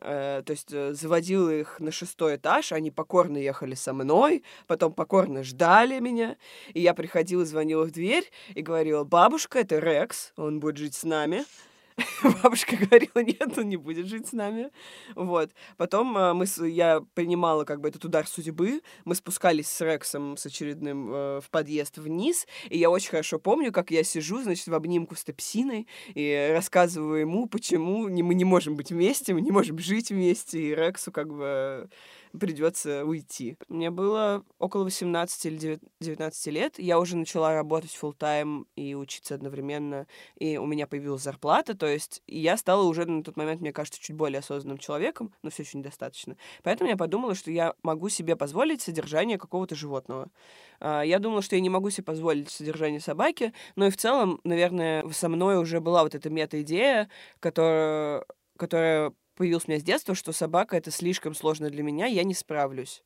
Э, 0.00 0.42
то 0.44 0.52
есть 0.52 0.72
э, 0.72 0.92
заводила 0.92 1.50
их 1.50 1.80
на 1.80 1.90
шестой 1.90 2.36
этаж, 2.36 2.72
они 2.72 2.90
покорно 2.90 3.38
ехали 3.38 3.74
со 3.74 3.92
мной, 3.92 4.44
потом 4.66 4.92
покорно 4.92 5.42
ждали 5.42 5.98
меня, 5.98 6.36
и 6.72 6.80
я 6.80 6.94
приходила, 6.94 7.44
звонила 7.44 7.84
в 7.84 7.90
дверь 7.90 8.30
и 8.54 8.62
говорила, 8.62 9.04
бабушка, 9.04 9.60
это 9.60 9.78
Рекс, 9.78 10.32
он 10.36 10.60
будет 10.60 10.76
жить 10.76 10.94
с 10.94 11.04
нами. 11.04 11.44
Бабушка 12.42 12.76
говорила, 12.76 13.22
нет, 13.22 13.56
он 13.56 13.68
не 13.68 13.76
будет 13.76 14.06
жить 14.06 14.28
с 14.28 14.32
нами. 14.32 14.70
Вот. 15.14 15.50
Потом 15.76 16.16
э, 16.16 16.32
мы, 16.32 16.46
я 16.68 17.00
принимала 17.14 17.64
как 17.64 17.80
бы 17.80 17.88
этот 17.88 18.04
удар 18.04 18.26
судьбы. 18.26 18.82
Мы 19.04 19.14
спускались 19.14 19.68
с 19.68 19.80
Рексом 19.80 20.36
с 20.36 20.46
очередным 20.46 21.12
э, 21.12 21.40
в 21.40 21.50
подъезд 21.50 21.98
вниз. 21.98 22.46
И 22.68 22.78
я 22.78 22.90
очень 22.90 23.10
хорошо 23.10 23.38
помню, 23.38 23.72
как 23.72 23.90
я 23.90 24.04
сижу, 24.04 24.42
значит, 24.42 24.66
в 24.66 24.74
обнимку 24.74 25.16
с 25.16 25.24
Топсиной 25.24 25.88
и 26.14 26.50
рассказываю 26.52 27.20
ему, 27.20 27.46
почему 27.46 28.08
не, 28.08 28.22
мы 28.22 28.34
не 28.34 28.44
можем 28.44 28.76
быть 28.76 28.90
вместе, 28.90 29.34
мы 29.34 29.40
не 29.40 29.50
можем 29.50 29.78
жить 29.78 30.10
вместе. 30.10 30.60
И 30.60 30.74
Рексу 30.74 31.10
как 31.10 31.28
бы 31.28 31.88
придется 32.38 33.04
уйти. 33.04 33.56
Мне 33.68 33.90
было 33.90 34.44
около 34.58 34.84
18 34.84 35.46
или 35.46 35.80
19 36.00 36.46
лет. 36.48 36.78
Я 36.78 36.98
уже 36.98 37.16
начала 37.16 37.52
работать 37.52 37.96
full 38.00 38.14
тайм 38.16 38.66
и 38.76 38.94
учиться 38.94 39.34
одновременно. 39.34 40.06
И 40.36 40.56
у 40.56 40.66
меня 40.66 40.86
появилась 40.86 41.22
зарплата. 41.22 41.76
То 41.76 41.86
есть 41.86 42.22
я 42.26 42.56
стала 42.56 42.84
уже 42.84 43.04
на 43.06 43.22
тот 43.22 43.36
момент, 43.36 43.60
мне 43.60 43.72
кажется, 43.72 44.00
чуть 44.00 44.16
более 44.16 44.38
осознанным 44.38 44.78
человеком, 44.78 45.34
но 45.42 45.50
все 45.50 45.62
еще 45.62 45.78
недостаточно. 45.78 46.36
Поэтому 46.62 46.90
я 46.90 46.96
подумала, 46.96 47.34
что 47.34 47.50
я 47.50 47.74
могу 47.82 48.08
себе 48.08 48.36
позволить 48.36 48.82
содержание 48.82 49.38
какого-то 49.38 49.74
животного. 49.74 50.28
А, 50.80 51.02
я 51.02 51.18
думала, 51.18 51.42
что 51.42 51.56
я 51.56 51.60
не 51.60 51.70
могу 51.70 51.90
себе 51.90 52.04
позволить 52.04 52.50
содержание 52.50 53.00
собаки, 53.00 53.52
но 53.76 53.86
и 53.86 53.90
в 53.90 53.96
целом, 53.96 54.40
наверное, 54.44 55.08
со 55.10 55.28
мной 55.28 55.58
уже 55.58 55.80
была 55.80 56.02
вот 56.02 56.14
эта 56.14 56.30
мета-идея, 56.30 57.08
которая 57.40 58.24
которая 58.58 59.12
появилось 59.38 59.64
у 59.66 59.70
меня 59.70 59.80
с 59.80 59.84
детства, 59.84 60.14
что 60.14 60.32
собака 60.32 60.76
это 60.76 60.90
слишком 60.90 61.34
сложно 61.34 61.70
для 61.70 61.82
меня, 61.82 62.06
я 62.06 62.24
не 62.24 62.34
справлюсь. 62.34 63.02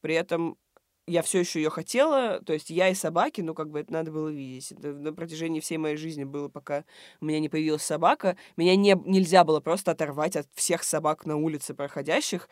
При 0.00 0.14
этом 0.14 0.56
я 1.06 1.22
все 1.22 1.40
еще 1.40 1.60
ее 1.60 1.70
хотела, 1.70 2.40
то 2.40 2.52
есть 2.52 2.70
я 2.70 2.88
и 2.88 2.94
собаки, 2.94 3.40
ну, 3.40 3.54
как 3.54 3.70
бы 3.70 3.80
это 3.80 3.92
надо 3.92 4.12
было 4.12 4.28
видеть. 4.28 4.72
Это 4.72 4.92
на 4.92 5.12
протяжении 5.12 5.60
всей 5.60 5.78
моей 5.78 5.96
жизни 5.96 6.24
было, 6.24 6.48
пока 6.48 6.84
у 7.20 7.24
меня 7.24 7.40
не 7.40 7.48
появилась 7.48 7.82
собака. 7.82 8.36
Меня 8.56 8.76
не, 8.76 8.94
нельзя 9.06 9.42
было 9.42 9.60
просто 9.60 9.90
оторвать 9.90 10.36
от 10.36 10.46
всех 10.54 10.84
собак 10.84 11.26
на 11.26 11.36
улице 11.36 11.74
проходящих. 11.74 12.48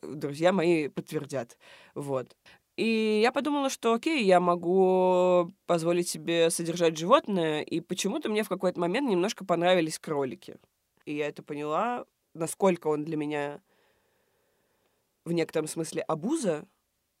Друзья 0.00 0.52
мои 0.52 0.88
подтвердят. 0.88 1.58
Вот. 1.94 2.34
И 2.76 3.20
я 3.22 3.32
подумала, 3.32 3.70
что 3.70 3.92
окей, 3.92 4.24
я 4.24 4.38
могу 4.38 5.52
позволить 5.66 6.08
себе 6.08 6.48
содержать 6.48 6.96
животное, 6.96 7.62
и 7.62 7.80
почему-то 7.80 8.28
мне 8.28 8.44
в 8.44 8.48
какой-то 8.48 8.78
момент 8.78 9.10
немножко 9.10 9.44
понравились 9.44 9.98
кролики. 9.98 10.56
И 11.04 11.16
я 11.16 11.26
это 11.26 11.42
поняла 11.42 12.04
насколько 12.38 12.88
он 12.88 13.04
для 13.04 13.16
меня 13.16 13.60
в 15.24 15.32
некотором 15.32 15.66
смысле 15.66 16.02
абуза, 16.02 16.66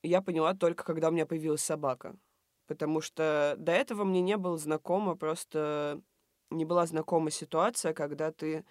я 0.02 0.22
поняла 0.22 0.54
только, 0.54 0.84
когда 0.84 1.08
у 1.08 1.12
меня 1.12 1.26
появилась 1.26 1.62
собака. 1.62 2.16
потому 2.66 3.00
что 3.00 3.54
до 3.58 3.72
этого 3.72 4.04
мне 4.04 4.20
не 4.20 4.36
было 4.36 4.58
знакомо, 4.58 5.16
просто 5.16 6.00
не 6.50 6.64
была 6.64 6.86
знакома 6.86 7.30
ситуация, 7.30 7.94
когда 7.94 8.30
ты 8.30 8.64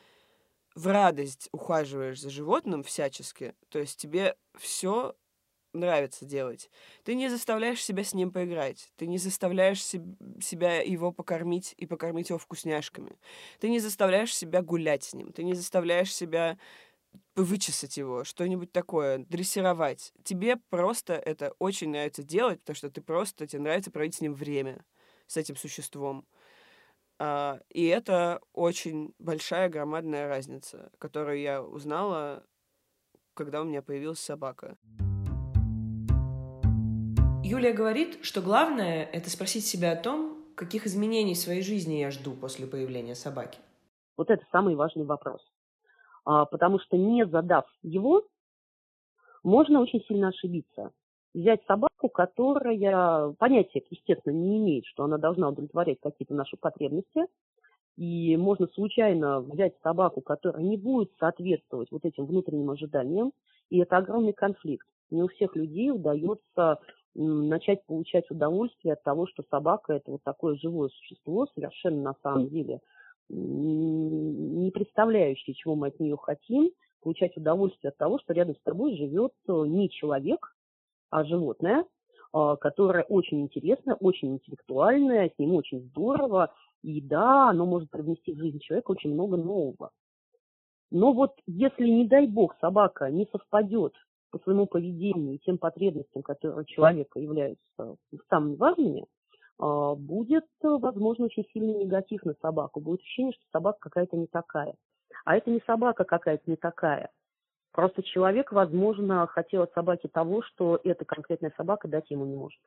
в 0.75 0.87
радость 0.87 1.49
ухаживаешь 1.51 2.21
за 2.21 2.29
животным 2.29 2.83
всячески, 2.83 3.55
то 3.69 3.79
есть 3.79 3.99
тебе 3.99 4.35
все 4.55 5.15
нравится 5.79 6.25
делать. 6.25 6.69
Ты 7.03 7.15
не 7.15 7.29
заставляешь 7.29 7.83
себя 7.83 8.03
с 8.03 8.13
ним 8.13 8.31
поиграть. 8.31 8.91
Ты 8.97 9.07
не 9.07 9.17
заставляешь 9.17 9.83
себя 9.83 10.81
его 10.81 11.11
покормить 11.11 11.73
и 11.77 11.85
покормить 11.85 12.29
его 12.29 12.39
вкусняшками. 12.39 13.17
Ты 13.59 13.69
не 13.69 13.79
заставляешь 13.79 14.35
себя 14.35 14.61
гулять 14.61 15.03
с 15.03 15.13
ним. 15.13 15.31
Ты 15.31 15.43
не 15.43 15.53
заставляешь 15.53 16.13
себя 16.13 16.57
вычесать 17.35 17.97
его, 17.97 18.23
что-нибудь 18.23 18.71
такое, 18.71 19.19
дрессировать. 19.19 20.13
Тебе 20.23 20.57
просто 20.69 21.13
это 21.13 21.53
очень 21.59 21.89
нравится 21.89 22.23
делать, 22.23 22.59
потому 22.61 22.75
что 22.75 22.89
ты 22.89 23.01
просто, 23.01 23.47
тебе 23.47 23.61
нравится 23.61 23.91
проводить 23.91 24.15
с 24.15 24.21
ним 24.21 24.33
время, 24.33 24.83
с 25.27 25.37
этим 25.37 25.55
существом. 25.55 26.25
А, 27.19 27.59
и 27.69 27.85
это 27.85 28.41
очень 28.53 29.13
большая, 29.19 29.69
громадная 29.69 30.27
разница, 30.27 30.91
которую 30.99 31.39
я 31.39 31.63
узнала, 31.63 32.43
когда 33.33 33.61
у 33.61 33.65
меня 33.65 33.81
появилась 33.81 34.19
собака. 34.19 34.77
Юлия 37.49 37.71
говорит, 37.71 38.19
что 38.23 38.41
главное— 38.41 39.05
это 39.13 39.29
спросить 39.29 39.65
себя 39.65 39.93
о 39.93 39.95
том, 39.95 40.37
каких 40.53 40.85
изменений 40.85 41.33
в 41.33 41.37
своей 41.37 41.61
жизни 41.61 41.93
я 41.93 42.11
жду 42.11 42.33
после 42.33 42.67
появления 42.67 43.15
собаки. 43.15 43.57
Вот 44.17 44.29
это 44.29 44.43
самый 44.51 44.75
важный 44.75 45.05
вопрос. 45.05 45.39
А, 46.25 46.43
потому 46.43 46.77
что 46.79 46.97
не 46.97 47.25
задав 47.25 47.63
его, 47.83 48.23
можно 49.43 49.79
очень 49.79 50.03
сильно 50.09 50.27
ошибиться. 50.27 50.91
Взять 51.33 51.63
собаку, 51.67 52.09
которая 52.09 53.31
понятия, 53.39 53.81
естественно, 53.91 54.33
не 54.33 54.57
имеет, 54.57 54.85
что 54.85 55.05
она 55.05 55.17
должна 55.17 55.47
удовлетворять 55.47 55.99
какие-то 56.01 56.33
наши 56.33 56.57
потребности, 56.57 57.27
и 57.95 58.35
можно 58.35 58.67
случайно 58.73 59.39
взять 59.39 59.73
собаку, 59.81 60.19
которая 60.19 60.63
не 60.63 60.75
будет 60.75 61.13
соответствовать 61.17 61.91
вот 61.91 62.03
этим 62.03 62.25
внутренним 62.25 62.71
ожиданиям, 62.71 63.31
и 63.69 63.79
это 63.79 63.95
огромный 63.95 64.33
конфликт. 64.33 64.85
Не 65.11 65.23
у 65.23 65.29
всех 65.29 65.55
людей 65.55 65.91
удается 65.91 66.79
начать 67.17 67.85
получать 67.85 68.29
удовольствие 68.29 68.93
от 68.93 69.03
того, 69.03 69.27
что 69.27 69.43
собака 69.49 69.93
это 69.93 70.11
вот 70.11 70.23
такое 70.23 70.55
живое 70.55 70.89
существо, 70.89 71.47
совершенно 71.53 72.01
на 72.01 72.15
самом 72.21 72.47
деле 72.49 72.79
не 73.29 74.71
представляющее, 74.71 75.53
чего 75.53 75.75
мы 75.75 75.87
от 75.87 75.99
нее 75.99 76.15
хотим, 76.15 76.71
получать 77.01 77.35
удовольствие 77.35 77.89
от 77.89 77.97
того, 77.97 78.19
что 78.19 78.33
рядом 78.33 78.55
с 78.55 78.61
тобой 78.61 78.95
живет 78.95 79.33
э, 79.47 79.63
не 79.67 79.89
человек, 79.89 80.55
а 81.09 81.25
животное, 81.25 81.85
а, 82.31 82.55
которое 82.55 83.03
очень 83.03 83.41
интересное, 83.41 83.95
очень 83.95 84.35
интеллектуальное, 84.35 85.29
с 85.29 85.39
ним 85.39 85.55
очень 85.55 85.81
здорово, 85.89 86.53
и 86.83 87.01
да, 87.01 87.49
оно 87.49 87.65
может 87.65 87.89
привнести 87.89 88.33
в 88.33 88.37
жизнь 88.37 88.59
человека 88.59 88.91
очень 88.91 89.13
много 89.13 89.37
нового. 89.37 89.91
Но 90.91 91.13
вот 91.13 91.33
если, 91.47 91.87
не 91.87 92.07
дай 92.07 92.27
бог, 92.27 92.55
собака 92.61 93.09
не 93.09 93.25
совпадет 93.31 93.93
по 94.31 94.39
своему 94.39 94.67
поведению 94.67 95.35
и 95.35 95.39
тем 95.39 95.57
потребностям, 95.57 96.21
которые 96.21 96.61
у 96.61 96.65
человека 96.65 97.19
являются 97.19 97.95
самыми 98.29 98.55
важными, 98.55 99.05
а, 99.59 99.95
будет, 99.95 100.45
возможно, 100.61 101.25
очень 101.25 101.45
сильный 101.53 101.85
негатив 101.85 102.23
на 102.23 102.33
собаку. 102.41 102.79
Будет 102.79 103.01
ощущение, 103.01 103.33
что 103.33 103.43
собака 103.51 103.79
какая-то 103.81 104.17
не 104.17 104.27
такая. 104.27 104.75
А 105.25 105.35
это 105.35 105.49
не 105.49 105.61
собака 105.65 106.03
какая-то 106.03 106.43
не 106.49 106.57
такая. 106.57 107.11
Просто 107.71 108.01
человек, 108.01 108.51
возможно, 108.51 109.27
хотел 109.27 109.63
от 109.63 109.73
собаки 109.73 110.07
того, 110.07 110.41
что 110.41 110.79
эта 110.83 111.05
конкретная 111.05 111.53
собака 111.57 111.87
дать 111.87 112.09
ему 112.09 112.25
не 112.25 112.35
может. 112.35 112.59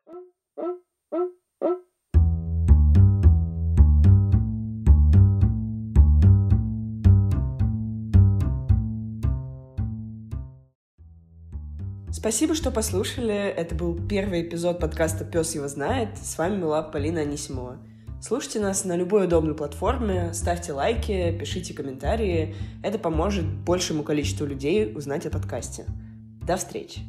Спасибо, 12.20 12.54
что 12.54 12.70
послушали. 12.70 13.34
Это 13.34 13.74
был 13.74 13.98
первый 14.06 14.42
эпизод 14.42 14.78
подкаста 14.78 15.24
«Пес 15.24 15.54
его 15.54 15.68
знает». 15.68 16.18
С 16.18 16.36
вами 16.36 16.60
была 16.60 16.82
Полина 16.82 17.22
Анисимова. 17.22 17.78
Слушайте 18.20 18.60
нас 18.60 18.84
на 18.84 18.94
любой 18.94 19.24
удобной 19.24 19.54
платформе, 19.54 20.34
ставьте 20.34 20.74
лайки, 20.74 21.34
пишите 21.40 21.72
комментарии. 21.72 22.54
Это 22.82 22.98
поможет 22.98 23.46
большему 23.46 24.02
количеству 24.02 24.44
людей 24.44 24.94
узнать 24.94 25.24
о 25.24 25.30
подкасте. 25.30 25.86
До 26.46 26.58
встречи! 26.58 27.00